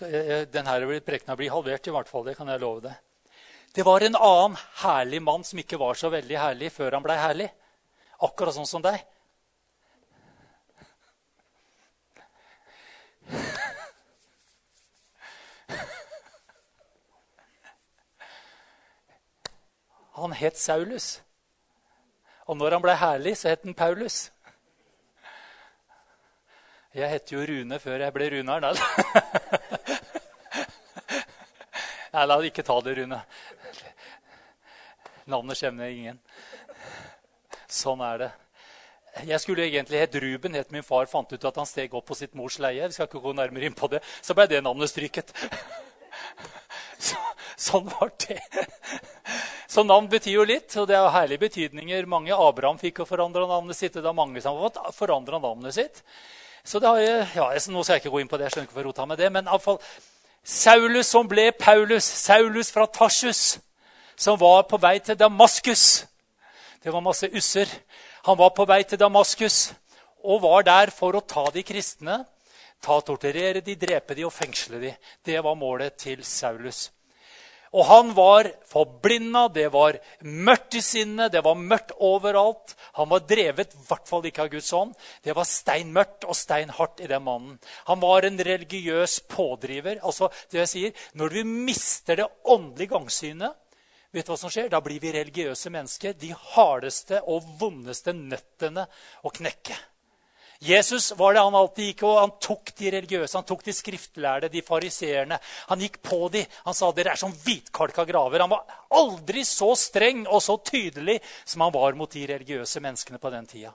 Denne 0.00 1.00
prekena 1.04 1.36
blir 1.36 1.50
halvert, 1.50 1.86
i 1.86 1.94
hvert 1.94 2.08
fall. 2.08 2.24
Det 2.26 2.36
kan 2.38 2.48
jeg 2.48 2.60
love 2.62 2.84
deg. 2.86 2.96
Det 3.74 3.84
var 3.84 4.00
en 4.02 4.16
annen 4.16 4.56
herlig 4.82 5.20
mann 5.22 5.44
som 5.44 5.58
ikke 5.60 5.78
var 5.78 5.94
så 5.94 6.08
veldig 6.10 6.38
herlig 6.40 6.72
før 6.72 6.96
han 6.96 7.04
blei 7.04 7.18
herlig. 7.20 7.48
Akkurat 8.24 8.56
sånn 8.56 8.66
som 8.66 8.82
deg. 8.82 9.04
Han 20.18 20.32
het 20.34 20.58
Saulus. 20.58 21.20
Og 22.48 22.56
når 22.56 22.74
han 22.74 22.82
blei 22.82 22.96
herlig, 22.98 23.36
så 23.38 23.52
het 23.52 23.62
han 23.62 23.76
Paulus. 23.76 24.32
Jeg 26.96 27.10
het 27.12 27.30
jo 27.30 27.44
Rune 27.46 27.78
før 27.78 28.02
jeg 28.02 28.14
ble 28.16 28.30
Runar. 28.32 28.64
Nei, 32.18 32.24
la 32.26 32.36
ikke 32.42 32.64
ta 32.66 32.74
det, 32.82 32.96
Rune. 32.98 33.16
Navnet 35.30 35.58
skjemmer 35.60 35.92
ingen. 35.92 36.16
Sånn 37.70 38.00
er 38.02 38.16
det. 38.24 38.28
Jeg 39.28 39.38
skulle 39.44 39.68
egentlig 39.68 40.00
hett 40.02 40.16
Ruben, 40.18 40.56
helt 40.58 40.72
min 40.74 40.82
far 40.82 41.06
fant 41.06 41.30
ut 41.30 41.46
at 41.46 41.60
han 41.62 41.68
steg 41.68 41.94
opp 41.94 42.08
på 42.10 42.16
sitt 42.18 42.34
mors 42.34 42.56
leie. 42.58 42.88
Vi 42.90 42.96
skal 42.96 43.06
ikke 43.06 43.22
gå 43.22 43.36
nærmere 43.38 43.70
inn 43.70 43.76
på 43.78 43.86
det. 43.92 44.00
Så 44.18 44.34
ble 44.34 44.48
det 44.50 44.64
navnet 44.66 44.90
stryket. 44.90 45.30
Så, 46.98 47.14
sånn 47.54 47.86
var 47.92 48.10
det. 48.24 48.40
Så 49.70 49.84
navn 49.86 50.10
betyr 50.10 50.40
jo 50.40 50.48
litt, 50.48 50.74
og 50.80 50.88
det 50.90 50.96
er 50.98 51.12
herlige 51.14 51.44
betydninger. 51.44 52.10
Mange 52.10 52.34
Abraham 52.34 52.82
fikk 52.82 53.04
å 53.04 53.06
forandre 53.06 53.46
navnet 53.46 53.78
sitt, 53.78 53.94
og 53.94 54.02
det 54.02 54.10
er 54.10 54.18
mange 54.18 54.42
som 54.42 54.58
har 54.58 54.90
fått 54.90 55.22
navnet 55.38 55.76
sitt. 55.78 56.02
Så 56.66 56.82
det 56.82 56.90
har, 56.90 56.98
jeg, 56.98 57.26
ja, 57.38 57.52
Nå 57.70 57.86
skal 57.86 57.94
jeg 57.94 58.02
ikke 58.02 58.16
gå 58.16 58.24
inn 58.24 58.30
på 58.32 58.42
det, 58.42 58.48
jeg 58.48 58.56
skjønner 58.56 58.66
ikke 58.66 58.80
hvorfor 58.80 58.90
hun 58.90 58.98
tar 58.98 59.12
med 59.14 59.22
det, 59.22 59.30
men 59.38 59.46
i 59.46 59.54
alle 59.54 59.62
fall, 59.62 59.78
Saulus 60.48 61.10
som 61.12 61.26
ble 61.28 61.50
Paulus, 61.52 62.04
Saulus 62.04 62.70
fra 62.72 62.86
Tarsus, 62.88 63.58
som 64.16 64.38
var 64.40 64.62
på 64.64 64.78
vei 64.80 64.96
til 65.04 65.18
Damaskus. 65.20 66.06
Det 66.80 66.92
var 66.92 67.04
masse 67.04 67.28
usser. 67.28 67.68
Han 68.24 68.38
var 68.38 68.54
på 68.56 68.64
vei 68.64 68.80
til 68.88 68.98
Damaskus 68.98 69.74
og 70.24 70.40
var 70.46 70.64
der 70.64 70.92
for 70.94 71.18
å 71.18 71.20
ta 71.20 71.44
de 71.52 71.60
kristne. 71.62 72.22
Ta, 72.80 72.96
Torturere 73.04 73.60
de, 73.60 73.74
drepe 73.76 74.16
de 74.16 74.24
og 74.24 74.32
fengsle 74.32 74.80
de. 74.80 74.94
Det 75.20 75.36
var 75.44 75.58
målet 75.58 75.98
til 76.00 76.24
Saulus. 76.24 76.88
Og 77.76 77.84
han 77.84 78.12
var 78.16 78.48
forblinda, 78.68 79.46
det 79.52 79.66
var 79.74 79.98
mørkt 80.24 80.78
i 80.78 80.82
sinnet, 80.84 81.32
det 81.32 81.42
var 81.44 81.58
mørkt 81.58 81.92
overalt. 82.00 82.74
Han 82.96 83.10
var 83.10 83.26
drevet 83.28 83.74
i 83.76 83.82
hvert 83.88 84.08
fall 84.08 84.24
ikke 84.28 84.46
av 84.46 84.52
Guds 84.54 84.70
ånd. 84.76 84.94
Det 85.24 85.36
var 85.36 85.48
steinmørkt 85.48 86.24
og 86.28 86.38
steinhardt 86.38 87.02
i 87.04 87.10
den 87.10 87.24
mannen. 87.26 87.58
Han 87.90 88.00
var 88.00 88.24
en 88.24 88.40
religiøs 88.40 89.20
pådriver. 89.28 90.00
Altså, 90.02 90.30
det 90.50 90.62
jeg 90.64 90.72
sier, 90.72 90.92
Når 91.12 91.28
vi 91.28 91.44
mister 91.44 92.16
det 92.16 92.28
åndelige 92.44 92.94
gangsynet, 92.94 93.52
vet 94.12 94.26
du 94.26 94.32
hva 94.32 94.38
som 94.40 94.50
skjer? 94.50 94.70
Da 94.72 94.80
blir 94.80 95.00
vi 95.00 95.12
religiøse 95.12 95.70
mennesker. 95.70 96.16
De 96.16 96.32
hardeste 96.32 97.20
og 97.26 97.44
vondeste 97.60 98.16
nøttene 98.16 98.88
å 99.22 99.30
knekke. 99.30 99.76
Jesus 100.60 101.12
var 101.16 101.34
det 101.34 101.42
han 101.46 101.54
alltid 101.54 101.92
gikk, 101.92 102.00
og 102.02 102.16
han 102.18 102.32
tok 102.42 102.72
de 102.80 102.90
religiøse, 102.90 103.36
han 103.38 103.46
tok 103.46 103.60
de 103.62 103.74
skriftlærde, 103.76 104.48
de 104.50 104.62
fariseerne. 104.66 105.38
Han 105.70 105.84
gikk 105.84 106.00
på 106.02 106.24
de. 106.34 106.42
Han 106.66 106.74
sa 106.74 106.88
dere 106.92 107.12
er 107.14 107.20
som 107.20 107.34
hvitkalka 107.44 108.02
graver. 108.08 108.42
Han 108.42 108.50
var 108.50 108.80
aldri 108.98 109.44
så 109.46 109.70
streng 109.78 110.24
og 110.26 110.42
så 110.42 110.58
tydelig 110.66 111.20
som 111.44 111.62
han 111.62 111.74
var 111.74 111.94
mot 111.98 112.10
de 112.10 112.24
religiøse 112.26 112.82
menneskene 112.82 113.22
på 113.22 113.32
den 113.36 113.46
tida. 113.46 113.70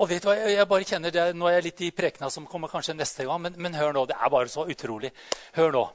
Og 0.00 0.08
vet 0.10 0.24
du 0.24 0.30
hva, 0.30 0.36
jeg 0.48 0.66
bare 0.66 0.88
kjenner 0.88 1.14
det, 1.14 1.24
Nå 1.36 1.46
er 1.46 1.58
jeg 1.58 1.68
litt 1.68 1.86
i 1.86 1.94
prekena 1.94 2.30
som 2.32 2.48
kommer 2.50 2.72
kanskje 2.72 2.96
neste 2.96 3.28
gang, 3.28 3.42
men, 3.44 3.58
men 3.62 3.78
hør 3.78 3.94
nå. 3.94 4.06
Det 4.10 4.16
er 4.18 4.32
bare 4.32 4.50
så 4.50 4.66
utrolig. 4.66 5.12
Hør 5.54 5.74
nå. 5.76 5.86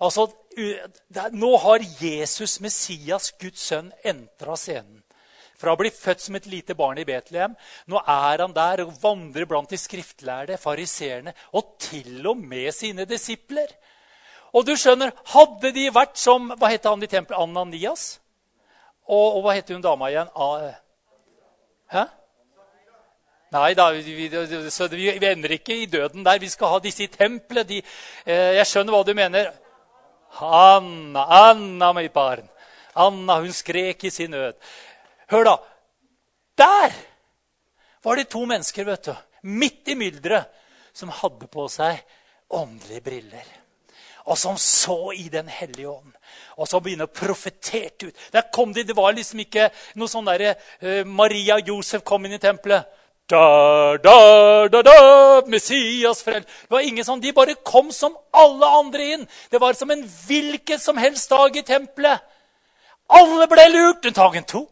Altså, 0.00 0.28
Nå 1.36 1.56
har 1.66 1.84
Jesus, 2.00 2.60
Messias, 2.64 3.32
Guds 3.42 3.68
sønn, 3.68 3.92
entra 4.08 4.56
scenen. 4.56 5.01
Fra 5.62 5.76
å 5.76 5.78
bli 5.78 5.92
født 5.94 6.24
som 6.24 6.36
et 6.38 6.48
lite 6.50 6.74
barn 6.74 6.98
i 6.98 7.06
Betlehem. 7.06 7.54
Nå 7.86 8.00
er 8.02 8.42
han 8.42 8.54
der 8.56 8.82
og 8.82 8.96
vandrer 9.02 9.46
blant 9.46 9.70
de 9.70 9.78
skriftlærde, 9.78 10.58
fariseerne 10.58 11.34
og 11.54 11.76
til 11.82 12.26
og 12.26 12.40
med 12.40 12.72
sine 12.74 13.06
disipler. 13.06 13.70
Og 14.52 14.66
du 14.66 14.74
skjønner, 14.76 15.14
Hadde 15.32 15.70
de 15.72 15.86
vært 15.94 16.18
som 16.20 16.50
hva 16.58 16.72
het 16.72 16.88
han 16.88 17.04
i 17.04 17.10
tempelet? 17.10 17.38
Ananias? 17.38 18.16
Og, 19.06 19.38
og 19.38 19.46
hva 19.46 19.54
heter 19.56 19.78
hun 19.78 19.84
dama 19.84 20.10
igjen? 20.10 20.34
Hæ? 21.92 22.04
Nei 23.52 23.74
da, 23.76 23.90
vi, 23.92 24.28
så 24.72 24.86
vi, 24.88 25.10
vi 25.20 25.28
ender 25.28 25.52
ikke 25.58 25.76
i 25.76 25.88
døden 25.90 26.24
der. 26.24 26.40
Vi 26.40 26.48
skal 26.48 26.72
ha 26.72 26.78
disse 26.80 27.04
i 27.04 27.10
tempelet. 27.12 27.68
De, 27.68 27.82
eh, 28.24 28.54
jeg 28.58 28.68
skjønner 28.70 28.96
hva 28.96 29.02
du 29.04 29.12
mener. 29.14 29.50
Anna, 30.40 31.26
Anna, 31.50 31.92
mitt 31.92 32.14
barn. 32.14 32.48
Anna, 32.96 33.42
hun 33.44 33.52
skrek 33.52 34.04
i 34.08 34.10
sin 34.10 34.32
nød. 34.32 34.56
Hør, 35.30 35.44
da. 35.44 35.56
Der 36.58 36.92
var 38.04 38.16
det 38.16 38.28
to 38.30 38.44
mennesker 38.46 38.84
vet 38.84 39.08
du, 39.08 39.14
midt 39.42 39.88
i 39.88 39.94
mylderet 39.94 40.50
som 40.92 41.12
hadde 41.14 41.48
på 41.48 41.66
seg 41.72 42.02
åndelige 42.52 43.04
briller. 43.04 43.44
Og 44.30 44.38
som 44.38 44.56
så 44.56 45.12
i 45.16 45.28
Den 45.28 45.48
hellige 45.48 45.88
ånd. 45.88 46.12
Og 46.56 46.68
som 46.68 46.82
begynner 46.82 47.08
å 47.08 47.14
profetere 47.14 48.10
ut. 48.10 48.18
Der 48.32 48.44
kom 48.54 48.72
de, 48.72 48.84
Det 48.84 48.96
var 48.96 49.12
liksom 49.12 49.40
ikke 49.42 49.70
noe 49.98 50.08
sånn 50.08 50.28
derre 50.28 50.54
uh, 50.82 51.02
Maria 51.04 51.56
og 51.58 51.68
Josef 51.68 52.04
kom 52.04 52.26
inn 52.26 52.36
i 52.36 52.42
tempelet. 52.42 52.86
Da, 53.32 53.96
da, 54.02 54.68
da, 54.68 54.82
da, 54.82 55.42
Messias 55.46 56.22
frel. 56.22 56.42
Det 56.42 56.70
var 56.70 56.84
ingen 56.86 57.04
sånn, 57.04 57.20
De 57.22 57.32
bare 57.32 57.54
kom 57.64 57.90
som 57.92 58.14
alle 58.30 58.68
andre 58.78 59.08
inn. 59.14 59.26
Det 59.50 59.60
var 59.62 59.74
som 59.78 59.90
en 59.90 60.04
hvilken 60.04 60.78
som 60.78 60.98
helst 61.00 61.30
dag 61.30 61.56
i 61.56 61.64
tempelet. 61.66 62.22
Alle 63.12 63.48
ble 63.50 63.66
lurt, 63.72 64.06
unntagen 64.06 64.46
to. 64.46 64.66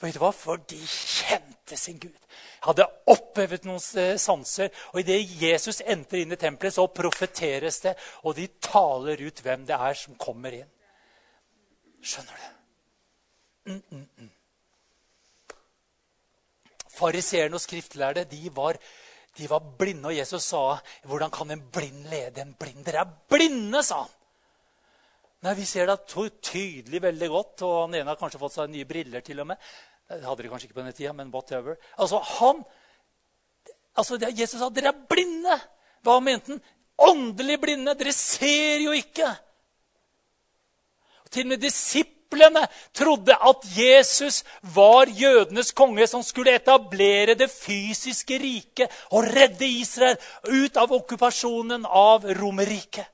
Vet 0.00 0.16
du 0.16 0.20
hva? 0.22 0.30
For 0.32 0.60
de 0.70 0.78
kjente 0.80 1.76
sin 1.76 1.98
Gud. 2.00 2.16
Hadde 2.64 2.86
opphevet 3.12 3.66
noen 3.68 3.82
eh, 4.00 4.16
sanser. 4.20 4.72
Og 4.94 5.02
idet 5.02 5.20
Jesus 5.42 5.82
entrer 5.84 6.24
inn 6.24 6.32
i 6.32 6.40
tempelet, 6.40 6.74
så 6.76 6.86
profeteres 6.92 7.82
det, 7.84 7.94
og 8.24 8.36
de 8.38 8.48
taler 8.64 9.20
ut 9.26 9.42
hvem 9.44 9.66
det 9.68 9.76
er 9.76 9.98
som 10.00 10.16
kommer 10.20 10.56
inn. 10.56 10.70
Skjønner 12.00 12.36
du? 12.40 12.46
Mm, 13.70 13.82
mm, 13.90 14.06
mm. 14.16 14.30
Fariseerne 16.96 17.56
og 17.56 17.62
skriftlærde 17.62 18.24
de 18.28 18.48
var, 18.56 18.76
de 19.36 19.50
var 19.50 19.68
blinde, 19.78 20.08
og 20.08 20.16
Jesus 20.16 20.42
sa, 20.42 20.80
'Hvordan 21.04 21.30
kan 21.30 21.50
en 21.50 21.70
blind 21.72 22.08
lede 22.08 22.40
en 22.40 22.54
blind?' 22.54 22.84
Dere 22.84 23.04
er 23.04 23.12
blinde, 23.28 23.82
sa 23.82 24.00
han. 24.02 24.16
Nei, 25.42 25.54
Vi 25.54 25.64
ser 25.64 25.86
det 25.86 26.32
tydelig 26.42 27.02
veldig 27.02 27.28
godt, 27.28 27.62
og 27.62 27.80
han 27.80 27.94
ene 27.94 28.10
har 28.10 28.16
kanskje 28.16 28.38
fått 28.38 28.52
seg 28.52 28.70
nye 28.70 28.84
briller. 28.84 29.20
til 29.20 29.40
og 29.40 29.46
med. 29.46 29.56
Det 30.10 30.26
hadde 30.26 30.42
de 30.42 30.50
kanskje 30.50 30.66
ikke 30.66 30.74
på 30.74 30.82
denne 30.82 30.96
tida, 30.96 31.12
men 31.14 31.30
whatever. 31.30 31.76
Altså, 31.98 32.18
han, 32.18 32.64
altså 33.94 34.18
Jesus 34.34 34.58
sa 34.58 34.68
dere 34.74 34.90
er 34.90 35.04
blinde. 35.10 35.58
Hva 36.02 36.16
mente 36.24 36.56
han? 36.56 36.62
Åndelig 37.00 37.60
blinde. 37.62 37.94
Dere 37.94 38.12
ser 38.12 38.82
jo 38.82 38.94
ikke. 38.96 39.28
Og 41.22 41.30
til 41.30 41.46
og 41.46 41.52
med 41.52 41.62
disiplene 41.62 42.64
trodde 42.94 43.38
at 43.38 43.70
Jesus 43.76 44.42
var 44.74 45.06
jødenes 45.14 45.70
konge 45.78 46.06
som 46.10 46.26
skulle 46.26 46.56
etablere 46.58 47.38
det 47.38 47.50
fysiske 47.54 48.38
riket 48.42 48.90
og 49.14 49.30
redde 49.30 49.68
Israel 49.78 50.18
ut 50.50 50.76
av 50.76 50.90
okkupasjonen 50.98 51.86
av 51.86 52.26
Romerriket. 52.40 53.06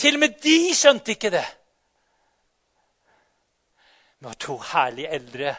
Til 0.00 0.16
og 0.16 0.24
med 0.24 0.40
de 0.40 0.58
skjønte 0.72 1.12
ikke 1.12 1.36
det. 1.36 1.44
Var 4.20 4.36
to 4.40 4.58
herlige 4.72 5.08
eldre. 5.16 5.54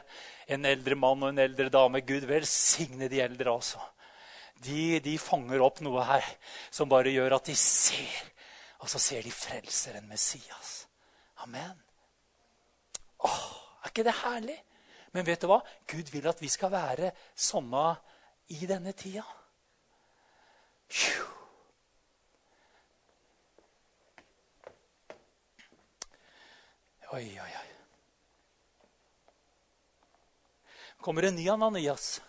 En 0.52 0.66
eldre 0.66 0.98
mann 1.00 1.24
og 1.24 1.32
en 1.32 1.42
eldre 1.42 1.70
dame. 1.74 2.04
Gud 2.06 2.28
velsigne 2.30 3.10
de 3.10 3.22
eldre, 3.24 3.56
altså. 3.56 3.82
De, 4.62 5.00
de, 5.02 5.16
fanger 5.18 5.64
opp 5.66 5.80
noe 5.82 6.04
her 6.06 6.28
som 6.70 6.90
bare 6.90 7.14
gjør 7.14 7.40
at 7.40 7.50
de 7.50 7.56
ser. 7.58 8.28
Og 8.82 8.90
så 8.90 9.02
ser 9.02 9.26
de 9.26 9.34
frelseren 9.34 10.06
Messias. 10.10 10.86
Amen. 11.42 11.74
Åh, 13.26 13.42
er 13.82 13.90
ikke 13.90 14.06
det 14.06 14.18
herlig? 14.22 14.60
Men 15.12 15.26
vet 15.26 15.42
du 15.42 15.50
hva? 15.50 15.60
Gud 15.90 16.14
vil 16.14 16.30
at 16.30 16.42
vi 16.42 16.50
skal 16.50 16.72
være 16.74 17.12
sånne 17.34 17.88
i 18.54 18.62
denne 18.70 18.94
tida. 18.98 19.26
Oi, 27.12 27.26
oi, 27.42 27.52
oi. 27.52 27.71
Kommer 31.02 31.28
en 31.28 31.36
ny 31.36 31.48
Ananias. 31.50 32.22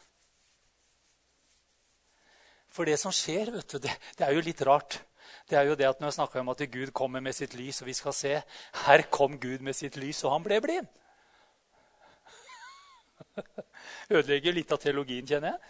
For 2.73 2.89
det 2.89 2.97
som 3.01 3.13
skjer, 3.13 3.53
vet 3.53 3.69
du, 3.69 3.79
det, 3.85 3.93
det, 4.17 4.25
er 4.25 4.33
jo 4.33 4.45
litt 4.45 4.63
rart. 4.65 4.99
Det 5.49 5.59
er 5.59 5.69
jo 5.69 5.77
det 5.77 5.89
at 5.89 6.01
Når 6.01 6.09
jeg 6.09 6.19
snakker 6.21 6.41
om 6.41 6.49
at 6.53 6.65
Gud 6.73 6.93
kommer 6.97 7.21
med 7.21 7.37
sitt 7.37 7.55
lys, 7.59 7.83
og 7.83 7.91
vi 7.91 7.95
skal 7.97 8.15
se 8.17 8.33
Her 8.87 9.05
kom 9.13 9.39
Gud 9.41 9.61
med 9.61 9.77
sitt 9.77 9.97
lys, 10.01 10.25
og 10.25 10.33
han 10.33 10.47
ble 10.47 10.61
blind. 10.65 10.89
Ødelegger 14.17 14.57
litt 14.57 14.73
av 14.73 14.81
teologien, 14.81 15.27
kjenner 15.29 15.53
jeg. 15.53 15.61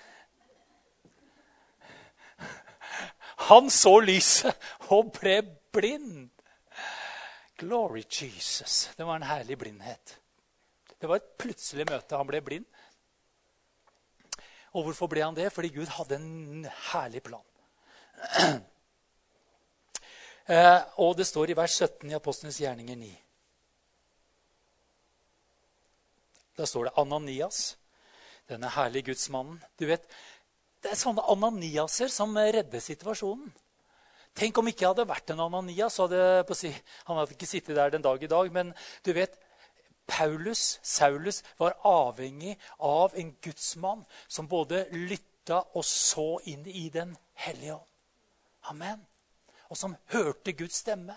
Han 3.48 3.70
så 3.74 3.96
lyset 4.00 4.54
og 4.94 5.10
ble 5.16 5.40
blind. 5.74 6.30
Glory 7.58 8.04
Jesus. 8.06 8.90
Det 8.96 9.06
var 9.06 9.18
en 9.18 9.26
herlig 9.26 9.58
blindhet. 9.58 10.18
Det 11.00 11.10
var 11.10 11.18
et 11.18 11.34
plutselig 11.38 11.86
møte. 11.90 12.18
Han 12.18 12.28
ble 12.30 12.40
blind. 12.44 12.66
Og 14.72 14.86
hvorfor 14.86 15.10
ble 15.12 15.24
han 15.24 15.36
det? 15.36 15.50
Fordi 15.52 15.68
Gud 15.74 15.90
hadde 15.98 16.18
en 16.18 16.68
herlig 16.92 17.24
plan. 17.28 17.48
Eh, 20.50 20.80
og 20.98 21.12
det 21.14 21.22
står 21.28 21.52
i 21.52 21.54
vers 21.54 21.76
17 21.78 22.10
i 22.10 22.16
Apostlenes 22.16 22.56
gjerninger 22.58 22.96
9. 22.98 23.10
Da 26.58 26.66
står 26.66 26.88
det 26.88 26.92
Ananias, 26.98 27.60
denne 28.50 28.72
herlige 28.74 29.12
gudsmannen. 29.12 29.60
Du 29.78 29.86
vet, 29.86 30.02
Det 30.82 30.90
er 30.90 30.98
sånne 30.98 31.22
Ananiaser 31.30 32.10
som 32.10 32.34
redder 32.34 32.82
situasjonen. 32.82 33.52
Tenk 34.34 34.58
om 34.58 34.66
ikke 34.66 34.82
jeg 34.82 34.90
hadde 34.90 35.06
vært 35.06 35.30
en 35.30 35.44
Ananias. 35.44 36.00
Hadde, 36.02 36.18
han 37.06 37.20
hadde 37.20 37.36
ikke 37.36 37.46
sittet 37.46 37.76
der 37.76 37.92
den 37.94 38.02
dag 38.02 38.18
i 38.18 38.26
dag. 38.26 38.50
Men 38.52 38.72
du 39.06 39.12
vet, 39.14 39.38
Paulus, 40.06 40.78
Saulus 40.82 41.42
var 41.58 41.76
avhengig 41.88 42.56
av 42.78 43.14
en 43.18 43.34
gudsmann 43.42 44.04
som 44.26 44.48
både 44.48 44.84
lytta 44.92 45.62
og 45.74 45.84
så 45.86 46.36
inn 46.50 46.66
i 46.66 46.88
Den 46.90 47.16
hellige 47.34 47.74
ånd. 47.74 47.88
Amen. 48.70 49.00
Og 49.70 49.78
som 49.78 49.96
hørte 50.12 50.52
Guds 50.52 50.82
stemme. 50.84 51.16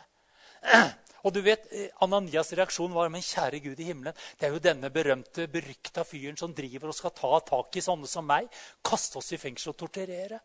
Og 1.26 1.34
du 1.34 1.40
vet, 1.42 1.64
eh, 1.74 1.90
Ananias' 2.06 2.54
reaksjon 2.54 2.94
var 2.94 3.10
men 3.10 3.24
kjære 3.26 3.60
Gud 3.64 3.80
i 3.82 3.88
himmelen. 3.88 4.14
Det 4.38 4.46
er 4.46 4.54
jo 4.54 4.62
denne 4.62 4.92
berømte, 4.94 5.48
berykta 5.50 6.04
fyren 6.06 6.38
som 6.38 6.54
driver 6.54 6.92
og 6.92 6.98
skal 6.98 7.14
ta 7.18 7.40
tak 7.48 7.78
i 7.78 7.82
sånne 7.82 8.10
som 8.10 8.28
meg. 8.30 8.46
Kaste 8.86 9.18
oss 9.18 9.34
i 9.34 9.40
fengsel 9.42 9.74
og 9.74 9.80
torturere. 9.80 10.38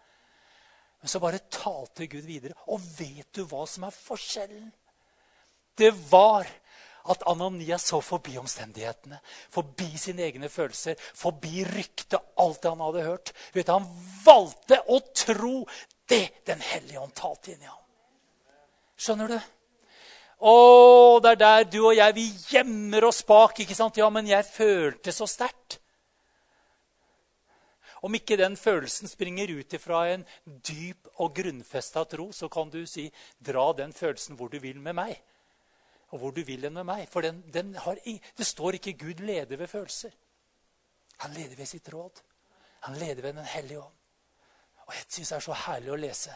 Men 1.01 1.13
så 1.13 1.21
bare 1.21 1.43
talte 1.53 2.09
Gud 2.09 2.25
videre. 2.25 2.57
Og 2.73 2.81
vet 2.97 3.29
du 3.37 3.45
hva 3.45 3.67
som 3.69 3.85
er 3.89 3.97
forskjellen? 3.97 4.71
Det 5.77 5.93
var 6.11 6.49
at 7.09 7.23
Ananias 7.29 7.87
så 7.89 8.01
forbi 8.05 8.37
omstendighetene, 8.39 9.21
forbi 9.51 9.89
sine 9.99 10.27
egne 10.29 10.51
følelser, 10.53 10.99
forbi 10.99 11.65
ryktet, 11.65 12.21
alt 12.37 12.63
det 12.63 12.73
han 12.73 12.85
hadde 12.85 13.07
hørt. 13.07 13.33
Vet 13.55 13.67
du, 13.67 13.73
Han 13.73 13.89
valgte 14.25 14.83
å 14.89 15.01
tro 15.15 15.55
det 16.11 16.45
Den 16.47 16.61
hellige 16.61 16.99
ånd 16.99 17.15
talte 17.15 17.53
inn 17.53 17.63
i 17.63 17.71
ham. 17.71 17.79
Skjønner 18.99 19.31
du? 19.31 19.39
Å, 20.41 20.55
det 21.23 21.31
er 21.31 21.39
der 21.39 21.69
du 21.69 21.79
og 21.85 21.95
jeg 21.95 22.17
vi 22.17 22.27
gjemmer 22.51 23.05
oss 23.07 23.23
bak. 23.29 23.61
ikke 23.61 23.77
sant? 23.77 24.01
Ja, 24.01 24.09
men 24.11 24.27
jeg 24.27 24.49
følte 24.49 25.13
så 25.13 25.29
sterkt. 25.29 25.79
Om 28.01 28.17
ikke 28.17 28.39
den 28.41 28.57
følelsen 28.57 29.09
springer 29.09 29.51
ut 29.53 29.75
ifra 29.77 30.07
en 30.15 30.25
dyp 30.45 31.11
og 31.21 31.35
grunnfesta 31.37 32.07
tro, 32.09 32.31
så 32.33 32.49
kan 32.49 32.71
du 32.73 32.87
si 32.87 33.11
'dra 33.39 33.73
den 33.77 33.93
følelsen 33.93 34.37
hvor 34.37 34.49
du 34.49 34.59
vil 34.59 34.81
med 34.81 34.97
meg'. 34.97 35.21
Og 36.11 36.19
hvor 36.19 36.35
du 36.35 36.43
vil 36.43 36.63
den 36.63 36.75
med 36.75 36.87
meg. 36.89 37.07
For 37.11 37.23
den, 37.23 37.43
den 37.53 37.73
det 37.75 38.47
står 38.47 38.79
ikke 38.79 38.93
'Gud 38.99 39.23
leder 39.23 39.57
ved 39.57 39.69
følelser'. 39.69 40.17
Han 41.21 41.33
leder 41.33 41.57
ved 41.57 41.67
sitt 41.67 41.89
råd. 41.93 42.23
Han 42.81 42.97
leder 42.99 43.23
ved 43.23 43.33
Den 43.35 43.45
hellige 43.45 43.81
ånd. 43.81 43.97
Og 44.91 44.95
jeg 44.97 45.05
syns 45.09 45.29
det 45.29 45.37
er 45.37 45.45
så 45.45 45.55
herlig 45.55 45.91
å 45.95 45.99
lese. 46.03 46.33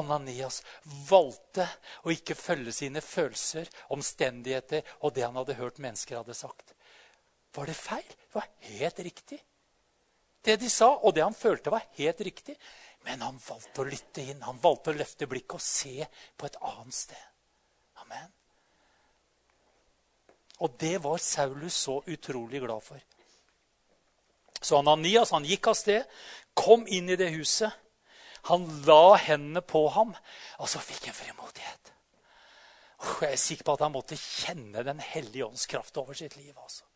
Ananias 0.00 0.62
valgte 1.10 1.66
å 2.08 2.12
ikke 2.14 2.34
følge 2.38 2.72
sine 2.72 3.02
følelser, 3.04 3.68
omstendigheter 3.92 4.86
og 5.02 5.12
det 5.12 5.26
han 5.26 5.36
hadde 5.36 5.58
hørt 5.58 5.82
mennesker 5.84 6.16
hadde 6.16 6.36
sagt. 6.38 6.72
Var 7.52 7.68
det 7.68 7.76
feil? 7.76 8.08
Det 8.08 8.38
var 8.38 8.48
helt 8.70 9.02
riktig. 9.04 9.40
Det 10.40 10.56
de 10.56 10.70
sa, 10.72 10.88
og 10.94 11.12
det 11.14 11.26
han 11.26 11.36
følte, 11.36 11.74
var 11.74 11.84
helt 11.98 12.24
riktig. 12.24 12.56
Men 13.04 13.20
han 13.26 13.36
valgte 13.44 13.84
å 13.84 13.90
lytte 13.90 14.24
inn. 14.24 14.40
Han 14.46 14.60
valgte 14.62 14.94
å 14.94 14.96
løfte 14.96 15.28
blikket 15.28 15.58
og 15.58 15.66
se 15.68 16.08
på 16.08 16.48
et 16.48 16.56
annet 16.64 16.96
sted. 16.96 17.28
Amen. 18.06 18.32
Og 20.58 20.74
det 20.80 20.98
var 21.04 21.20
Saulus 21.22 21.76
så 21.86 22.00
utrolig 22.06 22.60
glad 22.60 22.82
for. 22.82 22.98
Så 24.60 24.80
Ananias 24.80 25.30
han 25.30 25.46
gikk 25.46 25.70
av 25.70 25.76
sted, 25.78 26.02
kom 26.58 26.86
inn 26.90 27.10
i 27.10 27.18
det 27.18 27.30
huset. 27.36 27.70
Han 28.50 28.64
la 28.86 29.14
hendene 29.22 29.62
på 29.62 29.84
ham, 29.94 30.14
og 30.58 30.70
så 30.70 30.82
fikk 30.82 31.10
han 31.10 31.16
frimodighet. 31.16 31.92
Jeg 32.98 33.30
er 33.30 33.38
sikker 33.38 33.66
på 33.66 33.74
at 33.76 33.84
han 33.86 33.94
måtte 33.94 34.16
kjenne 34.18 34.82
Den 34.82 34.98
hellige 34.98 35.46
ånds 35.46 35.66
kraft 35.70 35.96
over 36.02 36.14
sitt 36.18 36.34
liv. 36.36 36.54
altså. 36.58 36.87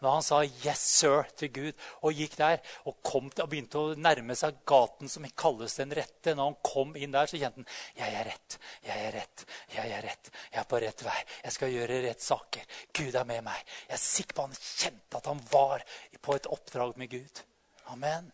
Når 0.00 0.10
han 0.10 0.22
sa 0.22 0.42
'yes, 0.44 0.78
sir' 0.78 1.30
til 1.36 1.48
Gud 1.52 1.72
og 2.02 2.14
gikk 2.14 2.36
der 2.38 2.60
og, 2.86 2.96
til, 3.02 3.42
og 3.42 3.48
begynte 3.50 3.78
å 3.78 3.94
nærme 3.98 4.36
seg 4.38 4.60
gaten 4.64 5.08
som 5.08 5.26
kalles 5.36 5.74
den 5.74 5.90
rette 5.90 6.34
Når 6.34 6.44
han 6.44 6.56
kom 6.62 6.96
inn 6.96 7.10
der, 7.10 7.26
så 7.26 7.36
kjente 7.36 7.58
han 7.58 7.66
'Jeg 7.96 8.14
er 8.20 8.24
rett, 8.24 8.58
jeg 8.84 9.06
er 9.06 9.12
rett, 9.12 9.44
jeg 9.74 9.90
er 9.90 10.02
rett. 10.02 10.30
Jeg 10.52 10.60
er 10.60 10.64
på 10.70 10.80
rett 10.80 11.02
vei. 11.02 11.24
Jeg 11.44 11.52
skal 11.52 11.74
gjøre 11.74 12.02
rett 12.02 12.22
saker. 12.22 12.64
Gud 12.92 13.14
er 13.14 13.24
med 13.24 13.44
meg.' 13.44 13.64
Jeg 13.88 13.94
er 13.94 14.04
sikker 14.06 14.34
på 14.34 14.42
han 14.42 14.54
kjente 14.54 15.16
at 15.16 15.26
han 15.26 15.40
var 15.50 15.84
på 16.22 16.34
et 16.34 16.46
oppdrag 16.46 16.96
med 16.96 17.10
Gud. 17.10 17.42
Amen. 17.88 18.32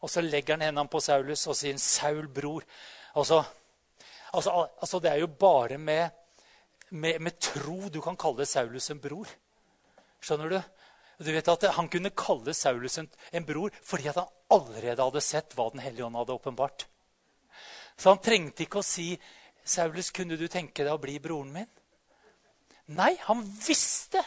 Og 0.00 0.10
så 0.10 0.20
legger 0.20 0.54
han 0.54 0.64
hendene 0.68 0.88
på 0.88 1.00
Saulus 1.00 1.46
og 1.46 1.56
sier 1.56 1.74
'Saul, 1.74 2.28
bror'. 2.28 2.64
Altså, 3.16 3.42
altså, 4.32 4.68
altså 4.80 4.98
Det 4.98 5.10
er 5.10 5.16
jo 5.16 5.26
bare 5.26 5.78
med, 5.78 6.10
med, 6.90 7.18
med, 7.18 7.40
tro 7.40 7.88
du 7.88 8.00
kan 8.00 8.16
kalle 8.16 8.46
Saulus 8.46 8.90
en 8.90 9.00
bror. 9.00 9.26
Skjønner 10.20 10.52
du? 10.52 10.60
Du 11.20 11.28
vet 11.32 11.48
at 11.52 11.66
Han 11.76 11.88
kunne 11.92 12.12
kalle 12.16 12.54
Saulus 12.56 12.98
en, 12.98 13.08
en 13.32 13.44
bror 13.44 13.74
fordi 13.84 14.08
han 14.08 14.28
allerede 14.50 15.04
hadde 15.04 15.20
sett 15.24 15.54
hva 15.56 15.68
Den 15.72 15.84
hellige 15.84 16.06
ånd 16.06 16.16
hadde 16.16 16.36
åpenbart. 16.36 16.86
Så 17.96 18.14
han 18.14 18.22
trengte 18.24 18.64
ikke 18.64 18.80
å 18.80 18.86
si 18.86 19.12
'Saulus, 19.60 20.08
kunne 20.10 20.38
du 20.40 20.48
tenke 20.48 20.82
deg 20.82 20.92
å 20.92 21.00
bli 21.00 21.18
broren 21.20 21.52
min?' 21.52 21.68
Nei, 22.96 23.12
han 23.28 23.42
visste 23.44 24.22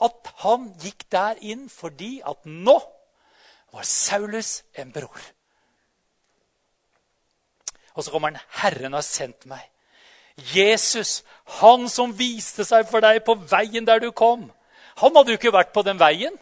at 0.00 0.30
han 0.40 0.70
gikk 0.80 1.04
der 1.12 1.40
inn 1.42 1.66
fordi 1.68 2.22
at 2.24 2.46
nå 2.46 2.78
var 3.74 3.82
Saulus 3.82 4.62
en 4.78 4.92
bror. 4.94 5.20
Og 7.94 8.04
så 8.04 8.10
kommer 8.10 8.30
han. 8.30 8.40
'Herren 8.62 8.94
har 8.94 9.02
sendt 9.02 9.46
meg.' 9.50 9.70
Jesus, 10.54 11.22
han 11.60 11.88
som 11.88 12.14
viste 12.14 12.64
seg 12.66 12.88
for 12.90 13.04
deg 13.04 13.20
på 13.26 13.36
veien 13.50 13.86
der 13.86 14.00
du 14.02 14.10
kom. 14.10 14.48
Han 15.02 15.14
hadde 15.16 15.34
jo 15.34 15.40
ikke 15.40 15.54
vært 15.54 15.72
på 15.74 15.82
den 15.86 15.98
veien. 16.00 16.36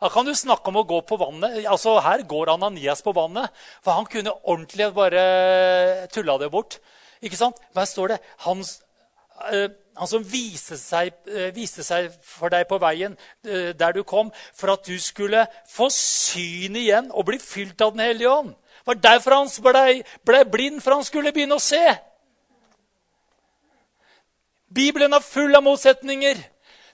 Da 0.00 0.10
kan 0.12 0.26
du 0.26 0.34
snakke 0.36 0.68
om 0.68 0.82
å 0.82 0.88
gå 0.88 0.98
på 1.08 1.16
vannet. 1.16 1.62
Altså, 1.64 1.96
Her 2.04 2.24
går 2.28 2.52
Ananias 2.52 3.00
på 3.02 3.14
vannet. 3.16 3.52
For 3.84 3.96
han 3.96 4.08
kunne 4.10 4.34
ordentlig 4.42 4.90
bare 4.96 6.06
tulla 6.12 6.36
det 6.38 6.50
bort. 6.52 6.78
Ikke 7.24 7.38
sant? 7.40 7.56
Men 7.72 7.80
her 7.80 7.88
står 7.88 8.12
det 8.12 8.18
han, 8.44 8.64
øh, 9.52 9.68
han 9.96 10.10
som 10.10 10.26
viste 10.28 10.76
seg, 10.76 11.14
øh, 11.26 11.54
viste 11.56 11.84
seg, 11.86 12.10
for 12.20 12.52
deg 12.52 12.66
på 12.68 12.78
veien 12.82 13.16
øh, 13.46 13.72
der 13.72 13.92
du 13.96 14.02
kom, 14.02 14.32
for 14.52 14.74
at 14.74 14.84
du 14.86 14.98
skulle 15.00 15.46
få 15.70 15.88
syn 15.90 16.76
igjen 16.76 17.08
og 17.12 17.24
bli 17.30 17.38
fylt 17.40 17.80
av 17.80 17.92
Den 17.92 18.04
hellige 18.04 18.30
ånd. 18.30 18.52
Det 18.52 18.86
var 18.86 19.00
derfor 19.00 19.38
han 19.38 19.48
ble, 19.64 20.02
ble 20.26 20.44
blind, 20.44 20.82
for 20.84 20.98
han 20.98 21.04
skulle 21.04 21.32
begynne 21.32 21.56
å 21.56 21.62
se. 21.62 21.80
Bibelen 24.74 25.16
er 25.16 25.24
full 25.24 25.54
av 25.56 25.62
motsetninger. 25.64 26.42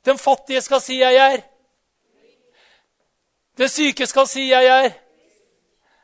Den 0.04 0.18
fattige 0.18 0.60
skal 0.60 0.80
si 0.80 0.98
'jeg 0.98 1.34
er'. 1.34 1.42
Den 3.58 3.68
syke 3.68 4.06
skal 4.06 4.26
si 4.26 4.48
'jeg 4.48 4.64
er'. 4.64 4.92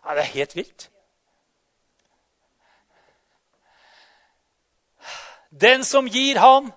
Ja, 0.05 0.15
det 0.15 0.21
er 0.21 0.23
helt 0.23 0.57
vilt. 0.57 0.91
Den 5.61 5.85
som 5.85 6.07
gir, 6.07 6.39
han. 6.39 6.73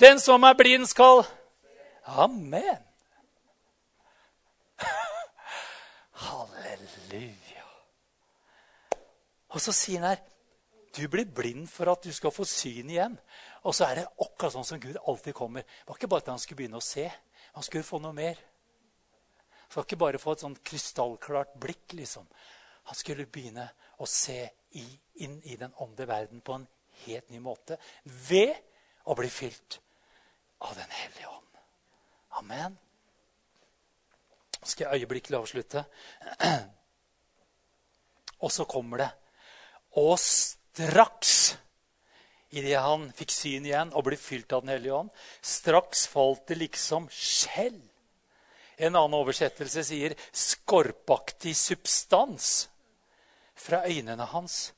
Den 0.00 0.20
som 0.20 0.42
er 0.42 0.52
blind, 0.52 0.86
skal 0.86 1.24
Amen. 2.06 2.78
Halleluja. 6.12 7.64
Og 9.48 9.60
så 9.60 9.72
sier 9.72 10.00
han 10.00 10.08
her 10.08 10.22
du 10.96 11.08
blir 11.12 11.26
blind 11.28 11.66
for 11.68 11.92
at 11.92 12.04
du 12.04 12.12
skal 12.12 12.32
få 12.32 12.44
syn 12.48 12.88
igjen. 12.90 13.18
Og 13.66 13.74
så 13.74 13.88
er 13.88 13.98
det 13.98 14.10
akkurat 14.22 14.54
sånn 14.54 14.66
som 14.66 14.82
Gud 14.82 14.98
alltid 15.10 15.34
kommer. 15.34 15.64
Det 15.66 15.88
var 15.88 15.98
ikke 15.98 16.10
bare 16.10 16.22
at 16.22 16.30
han 16.30 16.42
skulle 16.42 16.60
begynne 16.60 16.78
å 16.78 16.84
se. 16.84 17.06
Han 17.56 17.66
skulle 17.66 17.86
få 17.86 17.98
noe 18.02 18.14
mer. 18.14 18.38
Han 19.64 19.72
skal 19.72 19.88
ikke 19.88 20.02
bare 20.04 20.20
få 20.22 20.36
et 20.36 20.44
sånn 20.44 20.54
krystallklart 20.70 21.56
blikk. 21.58 21.96
liksom. 21.98 22.28
Han 22.86 22.98
skulle 22.98 23.26
begynne 23.26 23.66
å 23.98 24.06
se 24.06 24.38
i, 24.78 24.86
inn 25.24 25.40
i 25.42 25.58
den 25.58 25.74
åndelige 25.82 26.12
verden 26.12 26.44
på 26.46 26.54
en 26.54 26.68
helt 27.02 27.34
ny 27.34 27.42
måte 27.42 27.80
ved 28.28 28.54
å 29.04 29.18
bli 29.18 29.30
fylt 29.30 29.80
av 30.62 30.78
Den 30.78 30.90
hellige 30.90 31.28
ånd. 31.28 31.58
Amen. 32.38 32.78
Nå 34.56 34.70
skal 34.70 34.86
jeg 34.86 35.02
øyeblikkelig 35.02 35.38
avslutte. 35.38 35.84
Og 38.44 38.52
så 38.52 38.64
kommer 38.64 39.02
det. 39.02 39.10
Og 40.00 40.16
straks 40.20 41.56
idet 42.50 42.80
han 42.80 43.08
fikk 43.16 43.32
syn 43.34 43.66
igjen 43.66 43.92
og 43.94 44.06
ble 44.06 44.18
fylt 44.20 44.52
av 44.52 44.62
Den 44.64 44.74
hellige 44.76 44.94
ånd, 44.94 45.10
straks 45.42 46.06
falt 46.10 46.46
det 46.48 46.58
liksom 46.60 47.08
skjell. 47.10 47.80
En 48.76 48.96
annen 48.96 49.16
oversettelse 49.16 49.84
sier 49.84 50.14
'skorpaktig 50.32 51.54
substans' 51.56 52.68
fra 53.56 53.86
øynene 53.88 54.24
hans. 54.24 54.72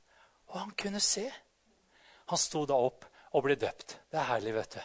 Og 0.49 0.61
han 0.61 0.71
kunne 0.71 1.01
se. 1.01 1.27
Han 2.27 2.39
sto 2.39 2.65
da 2.67 2.75
opp 2.75 3.05
og 3.33 3.45
ble 3.45 3.57
døpt. 3.59 3.99
Det 4.11 4.19
er 4.21 4.31
herlig, 4.31 4.55
vet 4.55 4.77
du. 4.79 4.81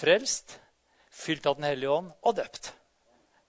Frelst, 0.00 0.58
fylt 1.10 1.46
av 1.46 1.56
Den 1.56 1.68
hellige 1.68 1.90
ånd 1.90 2.12
og 2.22 2.36
døpt. 2.36 2.72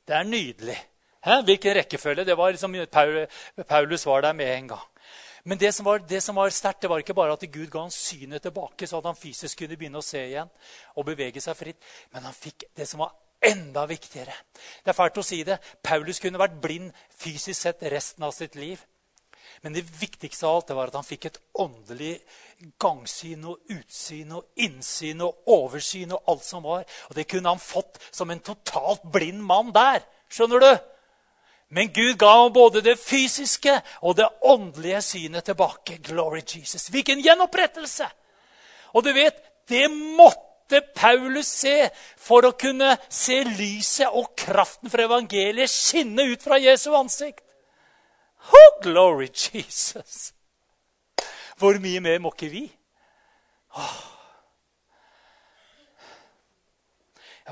Det 0.08 0.16
er 0.16 0.24
nydelig. 0.24 0.78
Hæ? 1.24 1.42
Hvilken 1.46 1.76
rekkefølge? 1.76 2.26
Det 2.26 2.38
var 2.38 2.52
liksom, 2.52 2.76
Paulus 3.68 4.06
var 4.06 4.22
der 4.22 4.34
med 4.34 4.58
en 4.58 4.68
gang. 4.68 4.91
Men 5.44 5.58
det 5.58 5.72
som 5.74 5.86
var, 5.86 6.04
var 6.34 6.54
sterkt, 6.54 6.82
det 6.82 6.90
var 6.90 7.02
ikke 7.02 7.18
bare 7.18 7.34
at 7.34 7.48
Gud 7.52 7.70
ga 7.72 7.86
han 7.86 7.94
synet 7.94 8.44
tilbake, 8.46 8.88
så 8.88 9.00
at 9.00 9.10
han 9.10 9.18
fysisk 9.18 9.64
kunne 9.64 9.78
begynne 9.78 10.02
å 10.02 10.06
se 10.06 10.22
igjen 10.28 10.52
og 10.96 11.08
bevege 11.08 11.42
seg 11.42 11.58
fritt. 11.58 11.82
Men 12.14 12.28
han 12.30 12.38
fikk 12.38 12.68
det 12.78 12.88
som 12.90 13.02
var 13.02 13.16
enda 13.42 13.88
viktigere. 13.90 14.36
Det 14.84 14.94
er 14.94 14.98
fælt 14.98 15.18
å 15.18 15.26
si 15.26 15.42
det. 15.48 15.58
Paulus 15.84 16.22
kunne 16.22 16.42
vært 16.42 16.60
blind 16.62 16.92
fysisk 17.18 17.58
sett 17.58 17.82
resten 17.90 18.28
av 18.28 18.36
sitt 18.38 18.56
liv. 18.60 18.84
Men 19.62 19.74
det 19.74 19.84
viktigste 19.84 20.48
av 20.48 20.56
alt 20.56 20.70
det 20.70 20.78
var 20.78 20.92
at 20.92 20.98
han 20.98 21.06
fikk 21.06 21.28
et 21.28 21.40
åndelig 21.60 22.14
gangsyn 22.82 23.44
og 23.50 23.74
utsyn 23.74 24.38
og 24.38 24.62
innsyn 24.64 25.22
og 25.26 25.52
oversyn 25.54 26.14
og 26.16 26.32
alt 26.32 26.46
som 26.46 26.64
var. 26.66 26.86
Og 27.10 27.18
det 27.18 27.28
kunne 27.30 27.52
han 27.52 27.62
fått 27.62 28.00
som 28.10 28.32
en 28.32 28.42
totalt 28.46 29.04
blind 29.14 29.42
mann 29.46 29.74
der. 29.76 30.06
Skjønner 30.32 30.64
du? 30.64 30.72
Men 31.72 31.92
Gud 31.94 32.18
ga 32.20 32.30
ham 32.36 32.54
både 32.54 32.82
det 32.84 32.98
fysiske 33.00 33.78
og 34.02 34.18
det 34.20 34.28
åndelige 34.44 35.02
synet 35.02 35.48
tilbake. 35.48 36.02
Glory 36.04 36.42
Jesus. 36.44 36.90
Hvilken 36.92 37.24
gjenopprettelse! 37.24 38.10
Og 38.92 39.06
du 39.06 39.14
vet, 39.16 39.38
det 39.72 39.88
måtte 39.92 40.82
Paulus 40.96 41.48
se 41.48 41.88
for 42.20 42.44
å 42.48 42.56
kunne 42.60 42.98
se 43.08 43.40
lyset 43.48 44.12
og 44.12 44.34
kraften 44.40 44.92
fra 44.92 45.08
evangeliet 45.08 45.72
skinne 45.72 46.28
ut 46.34 46.44
fra 46.44 46.60
Jesu 46.60 46.92
ansikt. 46.96 47.44
Oh, 48.52 48.72
glory 48.84 49.30
Jesus! 49.32 50.34
Hvor 51.56 51.78
mye 51.80 52.02
mer 52.04 52.20
må 52.20 52.34
ikke 52.34 52.52
vi? 52.52 52.66
Oh. 53.78 54.01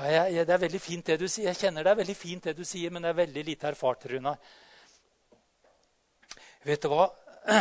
Ja, 0.00 0.08
jeg, 0.08 0.32
jeg, 0.32 0.46
det 0.48 0.54
er 0.54 0.60
veldig 0.62 0.78
fint 0.80 1.08
det 1.10 1.18
du 1.20 1.26
sier. 1.28 1.50
Jeg 1.50 1.58
kjenner 1.60 1.84
det 1.84 1.90
er 1.92 1.98
veldig 1.98 2.16
fint 2.16 2.46
det 2.48 2.54
du 2.56 2.62
sier, 2.64 2.92
men 2.92 3.04
det 3.04 3.10
er 3.10 3.18
veldig 3.18 3.42
lite 3.44 3.68
erfart, 3.68 4.06
Runa. 4.08 4.32
Vet 6.64 6.86
du 6.86 6.88
hva? 6.92 7.10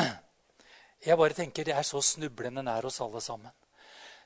Jeg 1.04 1.16
bare 1.20 1.36
tenker 1.36 1.68
det 1.68 1.76
er 1.76 1.88
så 1.88 2.00
snublende 2.04 2.64
nær 2.64 2.88
oss 2.88 3.00
alle 3.04 3.22
sammen. 3.24 3.52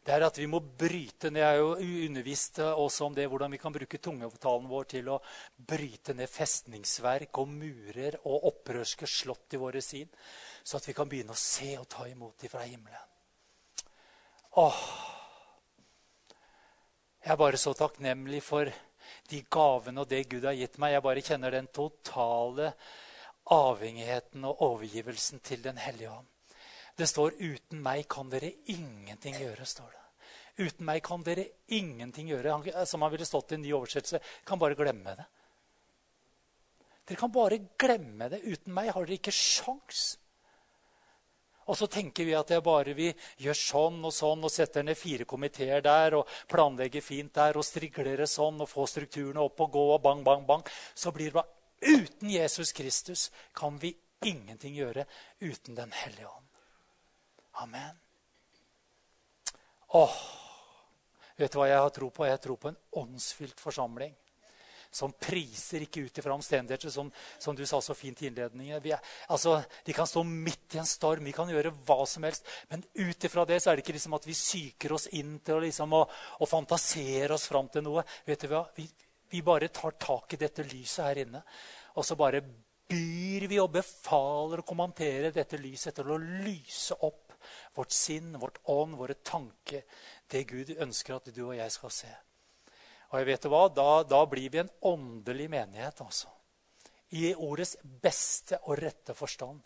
Det 0.03 0.14
er 0.14 0.26
at 0.26 0.38
vi 0.38 0.47
må 0.49 0.59
bryte 0.59 1.30
ned 1.32 1.41
Jeg 1.41 1.55
er 1.55 1.59
jo 1.61 1.99
undervist 2.07 2.57
også 2.66 3.05
om 3.07 3.18
det, 3.18 3.28
hvordan 3.30 3.53
vi 3.53 3.59
kan 3.61 3.74
bruke 3.74 4.01
tungetalen 4.01 4.70
vår 4.70 4.88
til 4.93 5.09
å 5.14 5.20
bryte 5.57 6.16
ned 6.18 6.30
festningsverk 6.30 7.41
og 7.41 7.49
murer 7.53 8.18
og 8.26 8.49
opprørske 8.49 9.09
slott 9.09 9.53
i 9.53 9.61
våre 9.61 9.82
sin, 9.86 10.09
så 10.61 10.78
at 10.78 10.89
vi 10.89 10.97
kan 10.97 11.09
begynne 11.09 11.34
å 11.34 11.39
se 11.39 11.72
og 11.80 11.89
ta 11.89 12.05
imot 12.09 12.41
dem 12.41 12.51
fra 12.51 12.66
himmelen. 12.66 13.09
Åh, 14.59 14.82
jeg 17.24 17.32
er 17.32 17.39
bare 17.39 17.57
så 17.57 17.71
takknemlig 17.74 18.41
for 18.43 18.67
de 19.32 19.39
gavene 19.51 20.03
og 20.03 20.09
det 20.11 20.26
Gud 20.32 20.43
har 20.43 20.57
gitt 20.59 20.78
meg. 20.82 20.93
Jeg 20.95 21.05
bare 21.05 21.24
kjenner 21.24 21.55
den 21.55 21.69
totale 21.71 22.74
avhengigheten 23.53 24.43
og 24.47 24.61
overgivelsen 24.67 25.39
til 25.43 25.63
Den 25.63 25.78
hellige 25.78 26.11
ånd. 26.11 26.28
Det 26.97 27.07
står 27.09 27.32
'uten 27.39 27.82
meg 27.82 28.07
kan 28.07 28.30
dere 28.30 28.51
ingenting 28.67 29.36
gjøre'. 29.36 29.65
står 29.65 29.91
det. 29.91 30.03
Uten 30.57 30.86
meg 30.86 31.01
kan 31.03 31.24
dere 31.24 31.47
ingenting 31.67 32.28
gjøre. 32.30 32.86
Som 32.86 33.01
han 33.01 33.11
ville 33.11 33.26
stått 33.26 33.51
i 33.51 33.55
en 33.55 33.61
ny 33.61 33.71
oversettelse. 33.74 34.19
Kan 34.45 34.59
bare 34.59 34.76
glemme 34.76 35.15
det. 35.15 35.26
Dere 37.07 37.17
kan 37.17 37.32
bare 37.32 37.59
glemme 37.78 38.30
det. 38.30 38.43
Uten 38.43 38.74
meg 38.74 38.91
har 38.93 39.05
dere 39.05 39.17
ikke 39.17 39.34
sjans. 39.34 40.17
Og 41.72 41.78
så 41.80 41.88
tenker 41.88 42.28
vi 42.28 42.36
at 42.36 42.49
det 42.51 42.57
er 42.57 42.66
bare 42.66 42.95
vi 42.97 43.09
gjør 43.43 43.57
sånn 43.57 43.99
og 44.03 44.14
sånn 44.14 44.43
og 44.43 44.51
setter 44.51 44.84
ned 44.84 44.99
fire 44.99 45.28
komiteer 45.30 45.84
der 45.86 46.18
og 46.20 46.30
planlegger 46.51 47.03
fint 47.03 47.34
der 47.36 47.59
og 47.59 47.66
strigler 47.68 48.18
det 48.20 48.30
sånn 48.32 48.61
og 48.61 48.70
får 48.70 48.89
strukturene 48.95 49.43
opp 49.43 49.64
og 49.64 49.76
gå 49.78 49.84
og 49.95 50.01
bang, 50.03 50.24
bang, 50.26 50.45
bang. 50.47 50.66
Så 50.95 51.14
blir 51.16 51.32
det 51.32 51.39
bare 51.39 51.59
Uten 51.84 52.30
Jesus 52.32 52.72
Kristus 52.72 53.32
kan 53.51 53.76
vi 53.76 53.89
ingenting 54.24 54.76
gjøre 54.76 55.03
uten 55.41 55.76
Den 55.76 55.91
hellige 55.91 56.30
ånd. 56.30 56.45
Amen. 57.59 57.97
Åh, 59.93 60.16
vet 61.36 61.51
du 61.51 61.59
hva 61.59 61.68
jeg 61.68 61.82
har 61.84 61.91
tro 61.91 62.07
på? 62.09 62.26
Jeg 62.26 62.39
tror 62.41 62.57
på 62.57 62.72
en 62.72 62.80
åndsfylt 63.03 63.59
forsamling 63.59 64.16
som 64.93 65.13
priser 65.17 65.85
ikke 65.85 66.05
ut 66.05 66.19
ifra 66.21 66.35
omstendigheter, 66.35 66.91
som, 66.93 67.09
som, 67.41 67.55
du 67.57 67.65
sa 67.65 67.81
så 67.81 67.95
fint 67.97 68.21
i 68.21 68.29
innledningen. 68.29 68.77
Er, 68.77 69.13
altså, 69.33 69.57
de 69.85 69.95
kan 69.95 70.09
stå 70.09 70.23
midt 70.27 70.77
i 70.77 70.81
en 70.81 70.89
storm, 70.89 71.25
vi 71.25 71.35
kan 71.35 71.49
gjøre 71.49 71.73
hva 71.87 72.03
som 72.09 72.27
helst. 72.27 72.47
Men 72.69 72.85
ut 72.93 73.29
ifra 73.29 73.45
det 73.49 73.61
så 73.63 73.71
er 73.71 73.79
det 73.79 73.85
ikke 73.85 73.97
liksom 73.97 74.17
at 74.19 74.27
vi 74.29 74.37
psyker 74.37 74.93
oss 74.97 75.07
inn 75.17 75.39
til 75.41 75.57
å, 75.57 75.63
liksom, 75.65 75.95
og, 75.97 76.19
og 76.39 76.49
fantasere 76.49 77.33
oss 77.35 77.47
fram 77.49 77.71
til 77.73 77.85
noe. 77.87 78.05
Vet 78.27 78.45
du 78.45 78.51
hva? 78.53 78.65
Vi, 78.77 78.87
vi 79.33 79.41
bare 79.45 79.71
tar 79.73 79.97
tak 79.97 80.35
i 80.35 80.41
dette 80.45 80.65
lyset 80.67 81.07
her 81.07 81.23
inne. 81.25 81.41
Og 81.97 82.05
så 82.05 82.17
bare 82.19 82.43
byr 82.93 83.47
vi 83.49 83.59
og 83.61 83.71
befaler 83.73 84.61
og 84.61 84.67
kommenterer 84.67 85.33
dette 85.33 85.57
lyset 85.61 85.95
til 85.97 86.13
å 86.13 86.19
lyse 86.21 86.97
opp 87.01 87.33
vårt 87.75 87.95
sinn, 87.95 88.35
vårt 88.39 88.61
ånd, 88.69 88.97
våre 88.99 89.17
tanker. 89.25 89.83
Det 90.29 90.45
Gud 90.49 90.75
ønsker 90.77 91.17
at 91.17 91.33
du 91.33 91.41
og 91.47 91.57
jeg 91.57 91.73
skal 91.73 91.93
se. 91.93 92.11
Og 93.14 93.20
jeg 93.22 93.30
vet 93.30 93.43
hva, 93.45 93.68
da, 93.70 93.89
da 94.09 94.24
blir 94.26 94.49
vi 94.49 94.64
en 94.64 94.72
åndelig 94.89 95.45
menighet, 95.53 96.01
altså. 96.01 96.32
I 97.14 97.36
ordets 97.38 97.76
beste 98.01 98.57
og 98.66 98.80
rette 98.80 99.14
forstand. 99.14 99.59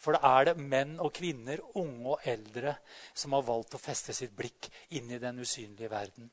For 0.00 0.16
da 0.16 0.34
er 0.36 0.50
det 0.50 0.60
menn 0.60 0.98
og 1.00 1.14
kvinner, 1.16 1.62
unge 1.80 2.12
og 2.12 2.28
eldre, 2.28 2.74
som 3.16 3.32
har 3.32 3.46
valgt 3.46 3.78
å 3.78 3.80
feste 3.80 4.12
sitt 4.16 4.36
blikk 4.36 4.68
inn 4.96 5.08
i 5.08 5.20
den 5.22 5.40
usynlige 5.40 5.88
verden. 5.88 6.28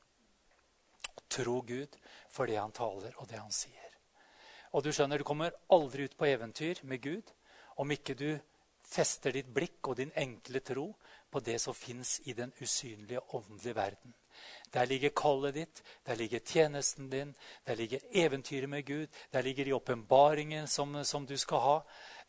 Tro 1.32 1.62
Gud 1.68 1.96
for 2.28 2.52
det 2.52 2.60
han 2.60 2.76
taler, 2.76 3.16
og 3.16 3.32
det 3.32 3.40
han 3.40 3.52
sier. 3.56 3.96
Og 4.76 4.84
du 4.84 4.92
skjønner, 4.92 5.24
du 5.24 5.28
kommer 5.28 5.56
aldri 5.72 6.04
ut 6.08 6.20
på 6.20 6.28
eventyr 6.28 6.84
med 6.84 7.00
Gud 7.04 7.32
om 7.80 7.92
ikke 7.96 8.16
du 8.20 8.30
fester 8.88 9.36
ditt 9.36 9.48
blikk 9.56 9.88
og 9.88 10.02
din 10.02 10.12
enkle 10.20 10.60
tro 10.68 10.90
på 11.32 11.44
det 11.44 11.62
som 11.64 11.76
fins 11.76 12.18
i 12.28 12.36
den 12.36 12.52
usynlige, 12.60 13.24
åndelige 13.36 13.76
verden. 13.76 14.16
Der 14.74 14.86
ligger 14.86 15.10
kallet 15.16 15.54
ditt, 15.56 15.84
der 16.06 16.16
ligger 16.16 16.40
tjenesten 16.40 17.10
din, 17.10 17.36
der 17.66 17.76
ligger 17.76 18.00
eventyret 18.12 18.70
med 18.70 18.86
Gud, 18.86 19.08
der 19.32 19.42
ligger 19.42 19.66
de 19.66 19.76
åpenbaringen 19.76 20.68
som, 20.68 21.04
som, 21.04 21.26
du 21.26 21.38
skal 21.38 21.58
ha. 21.58 21.78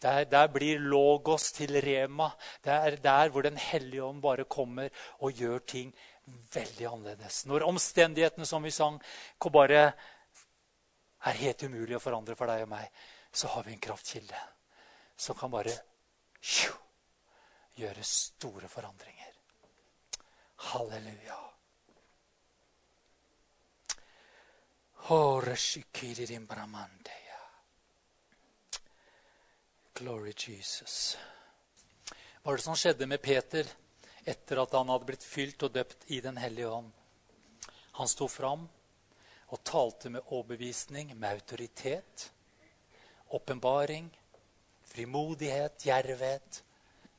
Der, 0.02 0.24
der, 0.24 0.46
blir 0.46 0.78
logos 0.78 1.52
til 1.52 1.80
rema. 1.82 2.30
Det 2.64 2.72
er 2.72 2.96
der 2.96 3.28
hvor 3.28 3.42
Den 3.42 3.56
hellige 3.56 4.04
ånd 4.04 4.22
bare 4.22 4.44
kommer 4.44 4.88
og 5.18 5.32
gjør 5.32 5.58
ting 5.58 5.94
veldig 6.54 6.86
annerledes. 6.86 7.46
Når 7.46 7.66
omstendighetene 7.66 8.46
som 8.46 8.62
vi 8.62 8.70
sang, 8.70 9.02
bare 9.52 9.92
er 11.24 11.42
helt 11.42 11.62
umulig 11.62 11.96
å 11.96 12.02
forandre 12.02 12.36
for 12.38 12.46
deg 12.46 12.62
og 12.62 12.70
meg, 12.70 12.86
så 13.32 13.48
har 13.48 13.66
vi 13.66 13.74
en 13.74 13.82
kraftkilde 13.82 14.38
som 15.18 15.36
kan 15.36 15.50
bare 15.50 15.74
gjøre 17.78 18.04
store 18.06 18.68
forandringer. 18.70 19.34
Halleluja. 20.70 21.47
Glory 29.94 30.34
Jesus. 30.36 31.16
Hva 32.42 32.50
var 32.50 32.60
det 32.60 32.64
som 32.66 32.76
skjedde 32.76 33.08
med 33.08 33.22
Peter 33.24 33.70
etter 34.28 34.60
at 34.60 34.76
han 34.76 34.92
hadde 34.92 35.08
blitt 35.08 35.24
fylt 35.24 35.64
og 35.64 35.72
døpt 35.72 36.04
i 36.12 36.20
Den 36.20 36.36
hellige 36.36 36.68
ånd? 36.68 36.92
Han 37.96 38.12
sto 38.12 38.28
fram 38.28 38.68
og 39.48 39.64
talte 39.64 40.12
med 40.12 40.28
overbevisning, 40.28 41.16
med 41.16 41.40
autoritet, 41.40 42.28
åpenbaring, 43.32 44.10
frimodighet, 44.92 45.86
djervhet. 45.88 46.64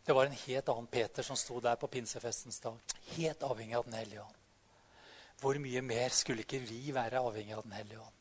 Det 0.05 0.13
var 0.13 0.29
en 0.29 0.41
helt 0.45 0.69
annen 0.69 0.93
Peter 0.93 1.25
som 1.25 1.37
sto 1.37 1.57
der 1.57 1.81
på 1.81 1.89
pinsefestens 1.89 2.61
dag. 2.61 2.77
Helt 3.15 3.49
avhengig 3.49 3.81
av 3.81 3.89
Den 3.89 3.97
hellige 3.97 4.27
ånd. 4.27 4.38
Hvor 5.39 5.59
mye 5.63 5.81
mer 5.81 6.11
skulle 6.11 6.43
ikke 6.43 6.59
vi 6.67 6.81
være 6.95 7.21
avhengig 7.23 7.55
av 7.55 7.63
Den 7.63 7.77
hellige 7.77 8.01
ånd? 8.03 8.18